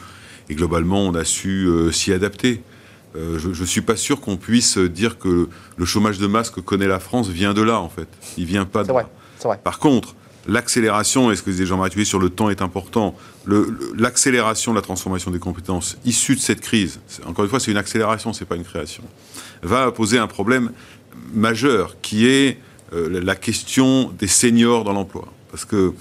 [0.50, 2.62] et globalement, on a su euh, s'y adapter.
[3.16, 6.88] je ne suis pas sûr qu'on puisse dire que le chômage de masse que connaît
[6.88, 8.08] la France vient de là, en fait.
[8.38, 9.58] Il vient pas de vrai, là.
[9.64, 10.16] Par contre,
[10.48, 13.16] l'accélération, et ce que disait Jean-Marie sur le temps est important,
[13.98, 17.78] l'accélération de la transformation des compétences issue de cette crise, encore une fois, c'est une
[17.78, 19.04] accélération, c'est pas une création,
[19.64, 20.72] va poser un problème
[21.34, 22.60] majeur qui est
[22.93, 25.28] euh, la question des seniors dans l'emploi.
[25.56, 25.93] Parce que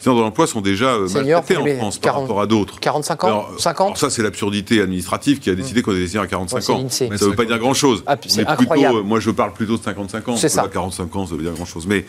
[0.00, 2.78] les dans l'emploi sont déjà euh, maltraités en France par rapport à d'autres.
[2.78, 6.26] 45 ans 50 alors ça, c'est l'absurdité administrative qui a décidé qu'on était seniors à
[6.26, 6.88] 45 ans.
[6.90, 8.04] Ça ne veut pas dire grand-chose.
[8.06, 10.36] Ah, plutôt, moi, je parle plutôt de 55 ans.
[10.36, 10.68] C'est ça.
[10.70, 11.86] 45 ans, ça veut dire grand-chose.
[11.86, 12.04] Mais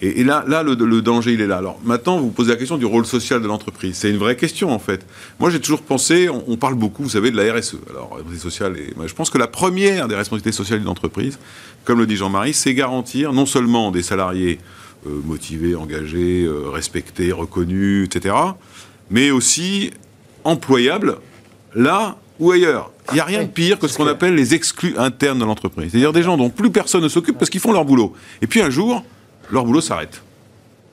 [0.00, 1.58] et, là, là le, danger, il est là.
[1.58, 3.94] Alors maintenant, vous posez la question du rôle social de l'entreprise.
[3.96, 5.06] C'est une vraie question, en fait.
[5.38, 7.76] Moi, j'ai toujours pensé, on, parle beaucoup, vous savez, de la RSE.
[7.88, 11.38] Alors, responsabilité sociale, et, je pense que la première des responsabilités sociales d'une entreprise,
[11.84, 17.32] comme le dit Jean-Marie, c'est garantir non seulement des salariés euh, motivés, engagés, euh, respectés,
[17.32, 18.34] reconnus, etc.,
[19.10, 19.90] mais aussi
[20.44, 21.18] employables
[21.74, 22.90] là ou ailleurs.
[23.10, 25.90] Il n'y a rien de pire que ce qu'on appelle les exclus internes de l'entreprise.
[25.90, 28.14] C'est-à-dire des gens dont plus personne ne s'occupe parce qu'ils font leur boulot.
[28.40, 29.04] Et puis un jour,
[29.50, 30.22] leur boulot s'arrête.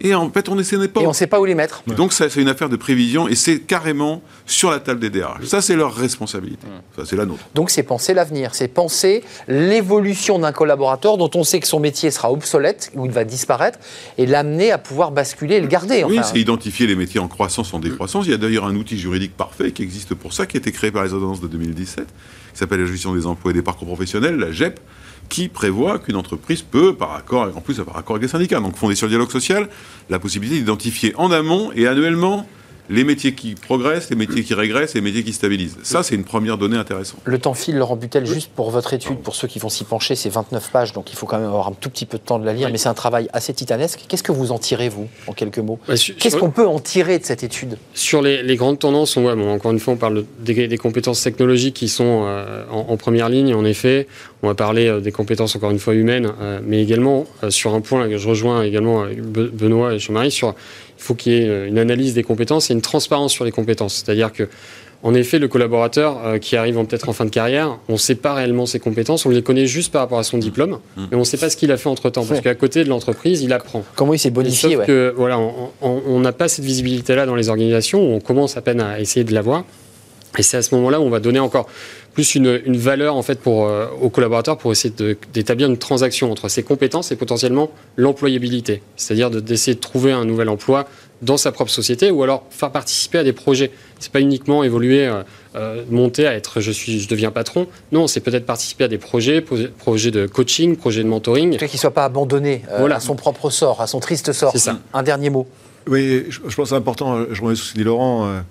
[0.01, 1.01] Et en fait, on ne sait pas.
[1.01, 1.83] Et on ne sait pas où les mettre.
[1.87, 5.45] Donc, c'est une affaire de prévision et c'est carrément sur la table des DRH.
[5.45, 6.65] Ça, c'est leur responsabilité.
[6.95, 7.43] Ça, c'est la nôtre.
[7.55, 8.55] Donc, c'est penser l'avenir.
[8.55, 13.11] C'est penser l'évolution d'un collaborateur dont on sait que son métier sera obsolète ou il
[13.11, 13.79] va disparaître
[14.17, 16.03] et l'amener à pouvoir basculer et le garder.
[16.03, 18.25] Oui, c'est identifier les métiers en croissance, en décroissance.
[18.25, 20.71] Il y a d'ailleurs un outil juridique parfait qui existe pour ça, qui a été
[20.71, 22.11] créé par les ordonnances de 2017, qui
[22.53, 24.79] s'appelle la gestion des emplois et des parcours professionnels, la GEP
[25.29, 28.75] qui prévoit qu'une entreprise peut, par accord, en plus par accord avec les syndicats, donc
[28.75, 29.69] fondé sur le dialogue social,
[30.09, 32.47] la possibilité d'identifier en amont et annuellement
[32.89, 35.77] les métiers qui progressent, les métiers qui régressent et les métiers qui stabilisent.
[35.83, 37.19] Ça, c'est une première donnée intéressante.
[37.23, 40.15] Le temps file, Laurent Butel, juste pour votre étude, pour ceux qui vont s'y pencher,
[40.15, 42.39] c'est 29 pages, donc il faut quand même avoir un tout petit peu de temps
[42.39, 44.05] de la lire, mais c'est un travail assez titanesque.
[44.07, 47.19] Qu'est-ce que vous en tirez, vous, en quelques mots bah, Qu'est-ce qu'on peut en tirer
[47.19, 50.77] de cette étude Sur les, grandes tendances, on, bon, encore une fois, on parle des,
[50.77, 54.07] compétences technologiques qui sont euh, en, première ligne, en effet.
[54.41, 57.81] On va parler euh, des compétences, encore une fois, humaines, euh, mais également sur un
[57.81, 60.55] point que je rejoins également Benoît et Jean-Marie, sur
[61.03, 63.95] faut qu'il y ait euh, une analyse des compétences et une transparence sur les compétences.
[63.95, 64.47] C'est-à-dire que,
[65.01, 68.15] en effet, le collaborateur euh, qui arrive peut-être en fin de carrière, on ne sait
[68.15, 71.03] pas réellement ses compétences, on les connaît juste par rapport à son diplôme, mmh.
[71.09, 73.41] mais on ne sait pas ce qu'il a fait entre-temps, parce qu'à côté de l'entreprise,
[73.41, 73.83] il apprend.
[73.95, 75.39] Comment il s'est bonifié Sauf que, voilà,
[75.81, 79.23] on n'a pas cette visibilité-là dans les organisations, où on commence à peine à essayer
[79.23, 79.63] de l'avoir.
[80.37, 81.67] Et c'est à ce moment-là où on va donner encore
[82.13, 84.93] plus une, valeur en fait pour, euh, aux collaborateurs pour essayer
[85.33, 88.81] d'établir une transaction entre ses compétences et potentiellement l'employabilité.
[88.95, 90.87] C'est-à-dire d'essayer de, trouver un nouvel emploi
[91.21, 93.71] dans sa propre société ou alors faire participer à des projets.
[93.99, 95.23] C'est pas uniquement évoluer, euh,
[95.55, 97.67] euh, monter à être je suis, je deviens patron.
[97.91, 101.57] Non, c'est peut-être participer à des projets, projets de coaching, projets de mentoring.
[101.57, 104.51] Qu'il ne soit pas abandonné à son propre sort, à son triste sort.
[104.51, 104.79] C'est ça.
[104.93, 105.47] Un dernier mot.
[105.87, 107.25] Oui, je, pense que c'est important.
[107.31, 108.41] Je reviens sur ce que dit Laurent.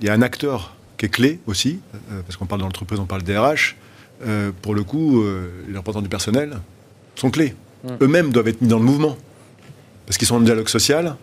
[0.00, 3.06] il y a un acteur qui est clé aussi, euh, parce qu'on parle d'entreprise, on
[3.06, 3.76] parle DRH.
[4.26, 6.58] Euh, pour le coup, euh, les représentants du personnel
[7.16, 7.54] sont clés.
[7.84, 7.88] Mm.
[8.02, 9.16] Eux-mêmes doivent être mis dans le mouvement,
[10.06, 11.16] parce qu'ils sont en dialogue social.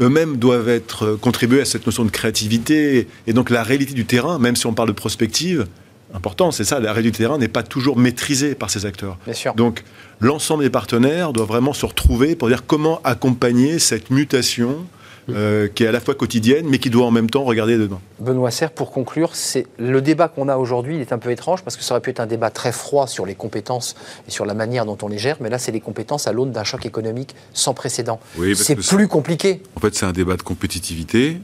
[0.00, 4.38] Eux-mêmes doivent être contribuer à cette notion de créativité et donc la réalité du terrain,
[4.38, 5.66] même si on parle de prospective,
[6.14, 9.18] important, c'est ça, la réalité du terrain n'est pas toujours maîtrisée par ces acteurs.
[9.26, 9.54] Bien sûr.
[9.54, 9.84] Donc
[10.18, 14.86] l'ensemble des partenaires doivent vraiment se retrouver pour dire comment accompagner cette mutation
[15.30, 18.00] euh, qui est à la fois quotidienne, mais qui doit en même temps regarder dedans.
[18.18, 21.62] Benoît Serre, pour conclure, c'est le débat qu'on a aujourd'hui, il est un peu étrange
[21.62, 23.94] parce que ça aurait pu être un débat très froid sur les compétences
[24.26, 26.50] et sur la manière dont on les gère, mais là, c'est les compétences à l'aune
[26.50, 28.20] d'un choc économique sans précédent.
[28.54, 29.62] c'est plus compliqué.
[29.76, 31.38] En fait, c'est un débat de compétitivité,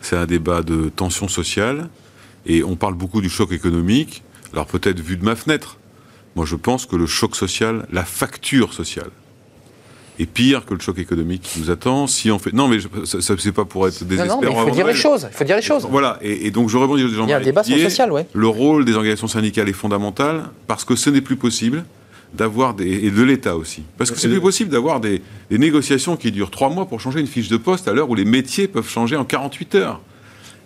[0.00, 1.88] c'est un débat de tension sociale,
[2.46, 4.24] et on parle beaucoup du choc économique.
[4.52, 5.78] Alors peut-être vu de ma fenêtre,
[6.34, 9.10] moi je pense que le choc social, la facture sociale,
[10.18, 12.06] est pire que le choc économique qui nous attend.
[12.06, 14.40] Si on fait, non, mais je- ça, c'est pas pour être Non, désespérant.
[14.42, 15.26] non, mais il faut dire les choses.
[15.30, 15.86] Il faut dire les choses.
[15.90, 18.26] Voilà, et, et donc je rebondis Il y a un débat sur le social, ouais.
[18.32, 21.84] Le rôle des organisations syndicales est fondamental parce que ce n'est plus possible
[22.34, 26.16] d'avoir des et de l'État aussi parce que c'est plus possible d'avoir des, des négociations
[26.16, 28.68] qui durent trois mois pour changer une fiche de poste à l'heure où les métiers
[28.68, 30.00] peuvent changer en 48 heures.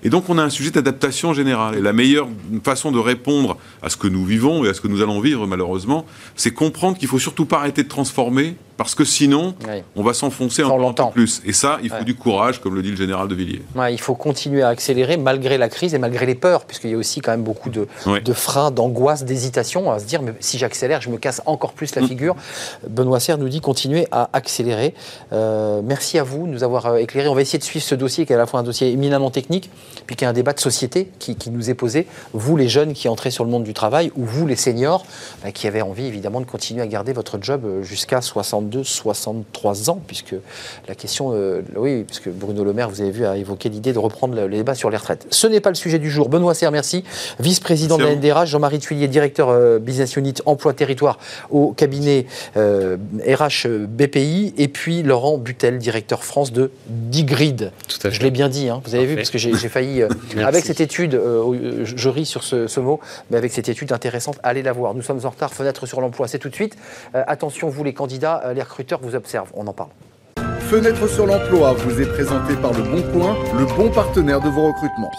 [0.04, 1.76] Et donc on a un sujet d'adaptation générale.
[1.76, 2.28] Et la meilleure
[2.62, 5.44] façon de répondre à ce que nous vivons et à ce que nous allons vivre
[5.48, 9.54] malheureusement, c'est comprendre qu'il faut surtout pas arrêter de transformer parce que sinon,
[9.94, 11.42] on va s'enfoncer encore plus.
[11.44, 13.62] Et ça, il faut du courage, comme le dit le général de Villiers.
[13.90, 16.96] Il faut continuer à accélérer malgré la crise et malgré les peurs, puisqu'il y a
[16.96, 17.86] aussi quand même beaucoup de,
[18.32, 22.02] freins, d'angoisse, d'hésitation à se dire, mais si j'accélère, je me casse encore plus la
[22.02, 22.08] mm.
[22.08, 22.36] figure.
[22.88, 24.94] Benoît Serre nous dit, continuer à accélérer.
[25.32, 27.28] Euh, merci à vous de nous avoir euh, éclairé.
[27.28, 29.30] On va essayer de suivre ce dossier, qui est à la fois un dossier éminemment
[29.30, 29.70] technique,
[30.06, 32.06] puis qui est un débat de société qui, nous est posé.
[32.32, 35.06] Vous, les jeunes qui entrez sur le monde du travail, ou vous, les seniors,
[35.42, 38.82] bah, qui avez envie, évidemment, de continuer à garder votre job euh, jusqu'à 60 de
[38.82, 40.34] 63 ans, puisque
[40.88, 43.98] la question, euh, oui, puisque Bruno Le Maire, vous avez vu, a évoqué l'idée de
[43.98, 45.26] reprendre le, débat sur les retraites.
[45.30, 46.28] Ce n'est pas le sujet du jour.
[46.28, 47.04] Benoît Serre, merci,
[47.40, 51.18] vice-président de la NDRH, Jean-Marie Tuillier, directeur euh, Business Unit Emploi Territoire
[51.50, 52.96] au cabinet euh,
[53.26, 57.72] RH BPI, et puis Laurent Butel, directeur France de Digrid.
[57.88, 58.10] Tout à.
[58.10, 58.80] Je l'ai bien dit, hein.
[58.84, 60.02] vous avez vu, parce que j'ai failli,
[60.44, 61.20] avec cette étude,
[61.84, 63.00] je ris sur ce, ce, mot,
[63.30, 64.94] mais avec cette étude intéressante, allez la voir.
[64.94, 66.76] Nous sommes en retard, fenêtre sur l'emploi, c'est tout de suite.
[67.14, 69.90] attention, vous les candidats, les recruteurs vous observent, on en parle.
[70.60, 74.66] Fenêtre sur l'emploi vous est présenté par Le Bon Coin, le bon partenaire de vos
[74.66, 75.12] recrutements.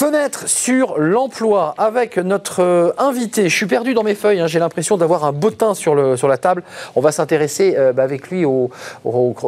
[0.00, 3.50] Fenêtre sur l'emploi avec notre euh, invité.
[3.50, 6.26] Je suis perdu dans mes feuilles, hein, j'ai l'impression d'avoir un bottin sur, le, sur
[6.26, 6.62] la table.
[6.96, 8.70] On va s'intéresser euh, bah, avec lui aux,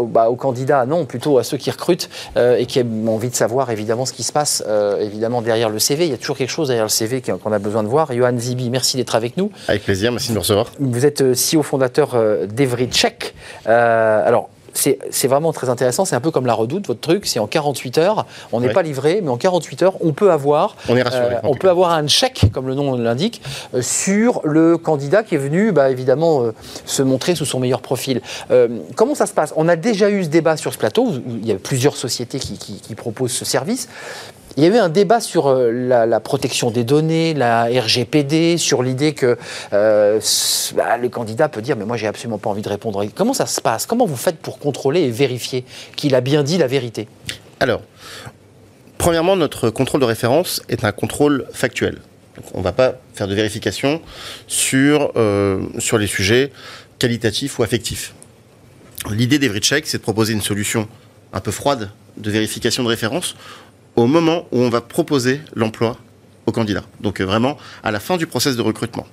[0.09, 3.71] bah, candidats, non, plutôt à ceux qui recrutent euh, et qui ont envie de savoir
[3.71, 6.05] évidemment ce qui se passe euh, évidemment derrière le CV.
[6.05, 8.13] Il y a toujours quelque chose derrière le CV qu'on a besoin de voir.
[8.13, 9.51] Johan Zibi, merci d'être avec nous.
[9.69, 10.67] Avec plaisir, merci de me recevoir.
[10.79, 12.15] Vous êtes CEO fondateur
[12.47, 13.35] d'Evry Check.
[13.65, 16.05] Alors, c'est vraiment très intéressant.
[16.05, 17.27] C'est un peu comme la redoute, votre truc.
[17.27, 18.27] C'est en 48 heures.
[18.53, 18.73] On n'est Ouais.
[18.73, 21.35] pas livré, mais en 48 heures, on peut avoir, On est rassuré.
[21.37, 23.43] euh, on peut avoir un chèque, comme le nom l'indique,
[23.75, 26.53] euh, sur le candidat qui est venu, bah, évidemment, euh,
[26.87, 28.21] se montrer sous son meilleur profil.
[28.97, 29.53] Comment ça se passe?
[29.57, 31.07] On a déjà eu ce débat sur ce plateau.
[31.07, 33.89] où Il y a plusieurs sociétés qui, qui- qui proposent ce service.
[34.57, 38.83] Il y a eu un débat sur euh, la, protection des données, la RGPD, sur
[38.83, 39.39] l'idée que
[39.73, 40.21] euh,
[40.77, 43.05] bah, le candidat peut dire mais moi j'ai absolument pas envie de répondre.
[43.15, 43.87] Comment ça se passe?
[43.87, 45.65] Comment vous faites pour contrôler et vérifier
[45.97, 47.09] qu'il a bien dit la vérité?
[47.61, 47.81] Alors,
[48.99, 51.99] premièrement, notre contrôle de référence est un contrôle factuel.
[52.55, 54.03] On ne va pas faire de vérification
[54.47, 56.51] sur, euh, sur les sujets
[56.99, 58.15] qualitatifs ou affectifs.
[59.11, 60.89] L'idée d'EveryCheck, c'est de proposer une solution
[61.33, 63.35] un peu froide de vérification de référence
[63.97, 65.97] au moment où on va proposer l'emploi
[66.47, 66.83] au candidat.
[67.01, 69.07] Donc euh, vraiment à la fin du process de recrutement.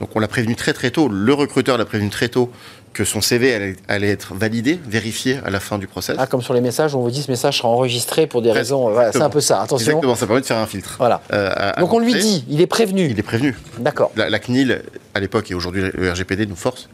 [0.00, 2.50] Donc on l'a prévenu très très tôt, le recruteur l'a prévenu très tôt
[2.92, 6.16] que son CV allait, allait être validé, vérifié à la fin du process.
[6.18, 8.90] Ah, Comme sur les messages, on vous dit ce message sera enregistré pour des raisons.
[8.90, 9.60] voilà, c'est un peu ça.
[9.62, 9.86] Attention.
[9.90, 10.94] Exactement, ça permet de faire un filtre.
[10.98, 11.20] Voilà.
[11.32, 13.08] Euh, à- à Donc on lui dit, il est prévenu.
[13.10, 13.54] Il est prévenu.
[13.78, 14.10] D'accord.
[14.16, 14.82] La, la CNIL,
[15.14, 16.88] à l'époque et aujourd'hui le RGPD nous force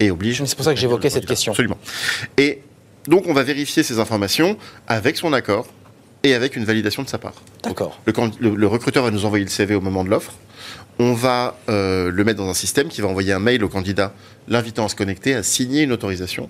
[0.00, 0.42] et oblige.
[0.44, 1.52] C'est pour ça que j'évoquais cette question.
[1.52, 1.76] Absolument.
[2.38, 2.62] Et
[3.06, 4.56] donc on va vérifier ces informations
[4.88, 5.66] avec son accord
[6.24, 7.34] et avec une validation de sa part.
[7.64, 7.98] D'accord.
[8.06, 10.32] Le, can- le- le recruteur va nous envoyer le CV au moment de l'offre.
[10.98, 14.12] On va euh, le mettre dans un système qui va envoyer un mail au candidat
[14.48, 16.48] l'invitant à se connecter, à signer une autorisation,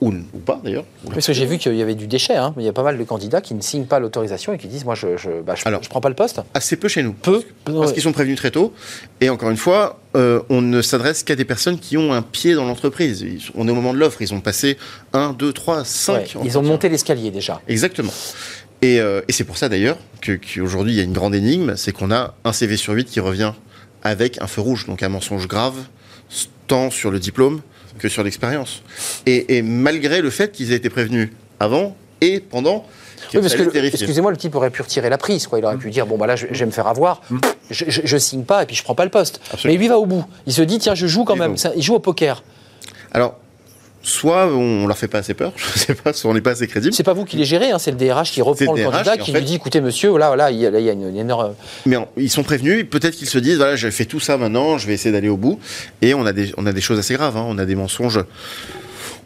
[0.00, 0.84] ou, ou pas d'ailleurs.
[1.10, 2.34] Parce que j'ai vu qu'il y avait du déchet.
[2.36, 2.52] hein.
[2.58, 4.84] Il y a pas mal de candidats qui ne signent pas l'autorisation et qui disent
[4.84, 5.82] moi je je, bah, je, Alors.
[5.82, 6.40] je prends pas le poste.
[6.52, 7.12] Assez peu chez nous.
[7.12, 7.42] Peu.
[7.64, 8.74] Parce qu'ils sont prévenus très tôt.
[9.20, 12.54] Et encore une fois, euh, on ne s'adresse qu'à des personnes qui ont un pied
[12.54, 13.24] dans l'entreprise.
[13.54, 14.20] On est au moment de l'offre.
[14.20, 14.76] Ils ont passé
[15.14, 16.14] 1, 2, 3, 5.
[16.16, 17.62] Ouais, ils ont monté l'escalier déjà.
[17.68, 18.12] Exactement.
[18.82, 21.92] Et, euh, et c'est pour ça d'ailleurs qu'aujourd'hui il y a une grande énigme, c'est
[21.92, 23.52] qu'on a un CV sur 8 qui revient
[24.02, 25.74] avec un feu rouge, donc un mensonge grave,
[26.66, 27.60] tant sur le diplôme
[27.98, 28.82] que sur l'expérience.
[29.24, 32.86] Et, et malgré le fait qu'ils aient été prévenus avant et pendant,
[33.32, 35.46] Oui, parce que, excusez-moi, le type aurait pu retirer la prise.
[35.46, 35.58] Quoi.
[35.58, 37.22] Il aurait pu dire bon, bah là, je, je vais me faire avoir,
[37.70, 39.40] je, je, je signe pas et puis je prends pas le poste.
[39.52, 39.74] Absolument.
[39.74, 40.24] Mais lui va au bout.
[40.46, 41.56] Il se dit tiens, je joue quand Il même.
[41.56, 42.42] Ça, il joue au poker.
[43.12, 43.38] Alors,
[44.08, 46.66] soit on leur fait pas assez peur, je sais pas, soit on n'est pas assez
[46.68, 46.94] crédible.
[46.94, 48.92] C'est pas vous qui les gérez, hein, c'est le DRH qui reprend le le DRH
[48.92, 50.84] candidat, qui, qui fait- lui dit écoutez, monsieur, là, là, il y a, là, il
[50.86, 51.54] y a une, une énorme.
[51.86, 54.86] Mais ils sont prévenus, peut-être qu'ils se disent, voilà, j'ai fait tout ça maintenant, je
[54.86, 55.58] vais essayer d'aller au bout.
[56.02, 57.44] Et on a des, on a des choses assez graves, hein.
[57.48, 58.20] on a des mensonges.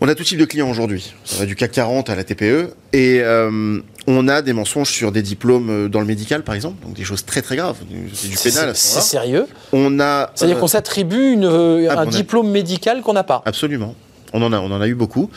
[0.03, 1.13] On a tout type de clients aujourd'hui.
[1.47, 2.71] Du CAC 40 à la TPE.
[2.95, 6.83] Et euh, on a des mensonges sur des diplômes euh, dans le médical, par exemple.
[6.87, 7.77] Donc des choses très très graves.
[8.15, 9.47] C'est du pénal C'est sérieux.
[9.75, 10.31] On a.
[10.35, 13.43] C'est-à-dire euh, qu'on s'attribue une, euh, ah, un a- diplôme médical qu'on n'a pas.
[13.45, 13.95] Absolument.
[14.33, 15.31] On en a, eu beaucoup.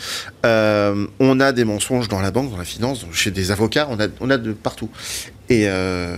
[0.45, 3.87] Euh, on a des mensonges dans la banque, dans la finance, chez des avocats.
[3.89, 4.89] On a, a de partout.
[5.49, 6.15] Et, euh,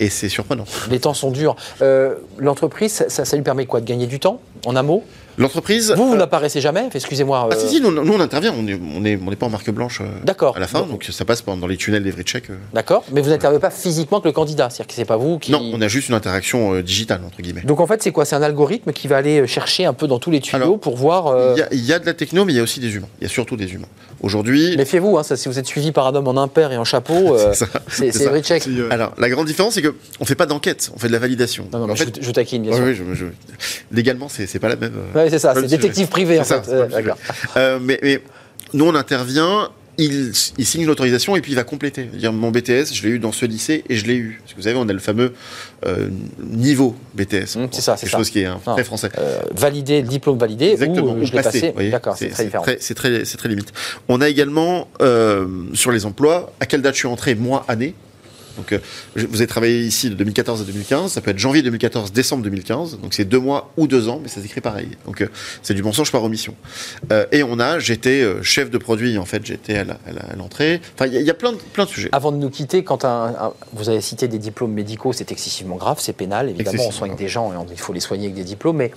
[0.00, 0.64] et c'est surprenant.
[0.90, 1.56] Les temps sont durs.
[1.82, 3.80] Euh, L'entreprise, ça, ça lui permet quoi?
[3.80, 4.40] De gagner du temps?
[4.66, 5.04] En un mot
[5.38, 5.92] L'entreprise.
[5.96, 7.48] Vous, vous euh, n'apparaissez jamais Excusez-moi.
[7.50, 9.46] Ah euh, si, si, nous, nous, on intervient, on n'est on est, on n'est pas
[9.46, 10.56] en marque blanche euh, D'accord.
[10.56, 12.54] à la fin, Donc- donc ça passe pendant les tunnels des vrais euh.
[12.72, 15.52] D'accord, mais vous n'intervenez pas physiquement avec le candidat, c'est-à-dire que c'est pas vous qui.
[15.52, 17.62] Non, on a juste une interaction digitale, entre guillemets.
[17.62, 18.24] Donc en fait, c'est quoi?
[18.24, 20.96] C'est un algorithme qui va aller chercher un peu dans tous les tuyaux Alors, pour
[20.96, 21.52] voir.
[21.54, 22.94] Il y, a, il y a de la techno, mais il y a aussi des
[22.94, 23.08] humains.
[23.20, 23.88] Il y a surtout des humains.
[24.26, 26.84] Aujourd'hui, Méfiez-vous, hein, ça, si vous êtes suivi par un homme en impair et en
[26.84, 28.30] chapeau, euh, C'est ça, c'est c'est c'est ça.
[28.30, 28.62] vrai check.
[28.64, 31.12] Si, euh, alors la grande différence, c'est qu'on ne fait pas d'enquête, on fait de
[31.12, 31.68] la validation.
[31.72, 33.06] Non, non, en mais fait, je, je taquine, bien Ouais, sûr.
[33.06, 33.26] ouais, je- je-
[33.92, 34.94] légalement, c'est pas la même.
[35.14, 36.72] euh, Ouais, c'est ça, c'est détective privé en ça, fait.
[36.72, 36.88] Euh.
[37.56, 38.20] Euh, mais
[38.74, 42.04] nous, on intervient, il, il signe une autorisation et puis il va compléter.
[42.04, 44.38] Dire mon BTS, je l'ai eu dans ce lycée et je l'ai eu.
[44.40, 45.32] Parce que vous savez, on a le fameux
[45.86, 46.08] euh,
[46.40, 47.56] niveau BTS.
[47.56, 48.18] Mmh, c'est ça, c'est quelque ça.
[48.18, 49.10] chose qui est hein, très français.
[49.18, 51.90] Euh, valider le diplôme validé Exactement, ou je l'ai passé, passé.
[51.90, 52.64] D'accord, c'est très différent.
[52.78, 53.72] C'est très, c'est très limite.
[54.08, 57.94] On a également euh, sur les emplois, à quelle date je suis entré, mois, année.
[58.56, 58.78] Donc, euh,
[59.14, 62.98] vous avez travaillé ici de 2014 à 2015, ça peut être janvier 2014, décembre 2015,
[63.00, 64.88] donc c'est deux mois ou deux ans, mais ça s'écrit pareil.
[65.04, 65.28] Donc euh,
[65.62, 66.54] c'est du mensonge par omission.
[67.12, 69.84] Euh, et on a, j'étais chef de produit, en fait, j'étais à
[70.36, 70.80] l'entrée.
[70.94, 72.08] Enfin, il y, a- il y a plein de, plein de sujets.
[72.12, 75.76] Avant de nous quitter, quand un, un- vous avez cité des diplômes médicaux, c'est excessivement
[75.76, 76.48] grave, c'est pénal.
[76.50, 77.18] Évidemment, on soigne grave.
[77.20, 78.90] des gens et on- il faut les soigner avec des diplômes, mais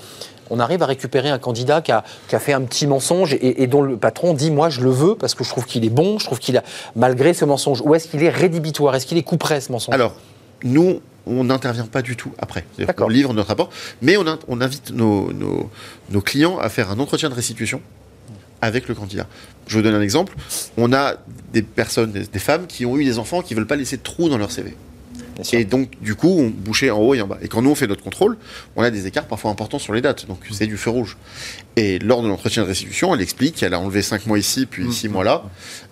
[0.50, 3.64] on arrive à récupérer un candidat qui a, qui a fait un petit mensonge et,
[3.64, 5.90] et dont le patron dit Moi, je le veux parce que je trouve qu'il est
[5.90, 6.64] bon, je trouve qu'il a,
[6.96, 8.96] malgré ce mensonge, ou est-ce qu'il est rédhibitoire?
[8.96, 9.94] Est-ce qu'il est couperet ce mensonge?
[9.96, 10.16] Alors,
[10.64, 12.66] nous, on n'intervient pas du tout après.
[12.94, 13.70] Qu'on livre notre rapport,
[14.02, 15.70] mais on, in- on invite nos, nos-
[16.10, 17.82] nos clients à faire un entretien de restitution
[18.62, 19.26] avec le candidat.
[19.68, 20.34] Je vous donne un exemple.
[20.78, 21.14] On a
[21.54, 24.28] des personnes, des, femmes qui ont eu des enfants qui veulent pas laisser de trous
[24.30, 24.76] dans leur CV.
[25.54, 27.38] Et donc, du coup, on bouchait en haut et en bas.
[27.42, 28.38] Et quand nous, on fait notre contrôle,
[28.76, 30.28] on a des écarts parfois importants sur les dates.
[30.28, 31.18] Donc, c'est du feu rouge.
[31.80, 34.92] Et lors de l'entretien de restitution, elle explique qu'elle a enlevé 5 mois ici, puis
[34.92, 35.44] 6 mois là.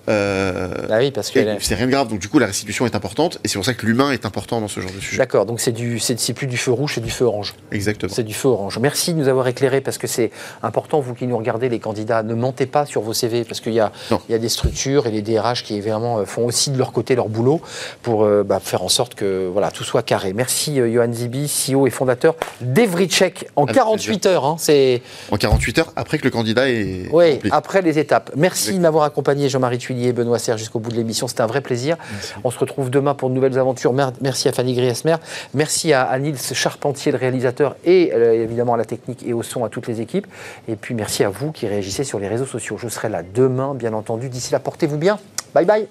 [0.09, 1.39] Euh, Ah oui, parce que.
[1.59, 2.07] c'est rien de grave.
[2.07, 3.39] Donc, du coup, la restitution est importante.
[3.43, 5.17] Et c'est pour ça que l'humain est important dans ce genre de sujet.
[5.17, 7.53] D'accord, donc c'est du, c'est c'est plus du feu rouge, c'est du feu orange.
[7.71, 8.11] Exactement.
[8.13, 8.79] C'est du feu orange.
[8.79, 10.31] Merci de nous avoir éclairé parce que c'est
[10.63, 13.73] important, vous qui nous regardez, les candidats, ne mentez pas sur vos CV parce qu'il
[13.73, 14.21] y, a- Non.
[14.29, 16.91] il y a des structures et les DRH qui vraiment euh, font aussi de leur
[16.93, 17.61] côté leur boulot
[18.01, 20.31] pour euh, bah, faire en sorte que voilà, tout soit carré.
[20.33, 24.45] Merci euh, Johan Zibi, CEO et fondateur d'Evrycheck en Avec 48 heures.
[24.45, 27.49] hein, c'est En 48 heures après que le candidat est oui, rempli.
[27.51, 28.31] après les étapes.
[28.35, 31.27] Merci de m'avoir accompagné, Jean-Marie Tuillier, Benoît Serre, jusqu'au bout de l'émission.
[31.27, 31.97] C'était un vrai plaisir.
[32.43, 33.93] On se retrouve demain pour de nouvelles aventures.
[33.93, 35.15] Mer- Merci à Fanny Griesmer.
[35.53, 39.43] Merci à, à Nils Charpentier, le réalisateur, et euh, évidemment à la technique et au
[39.43, 40.27] son, à toutes les équipes.
[40.67, 42.77] Et puis merci à vous qui réagissez sur les réseaux sociaux.
[42.77, 44.29] Je serai là demain, bien entendu.
[44.29, 45.19] D'ici là, portez-vous bien.
[45.53, 45.87] Bye bye.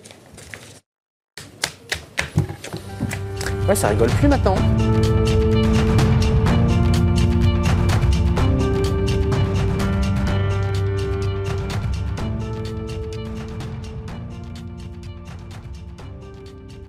[3.68, 4.54] Ouais, ça rigole plus maintenant.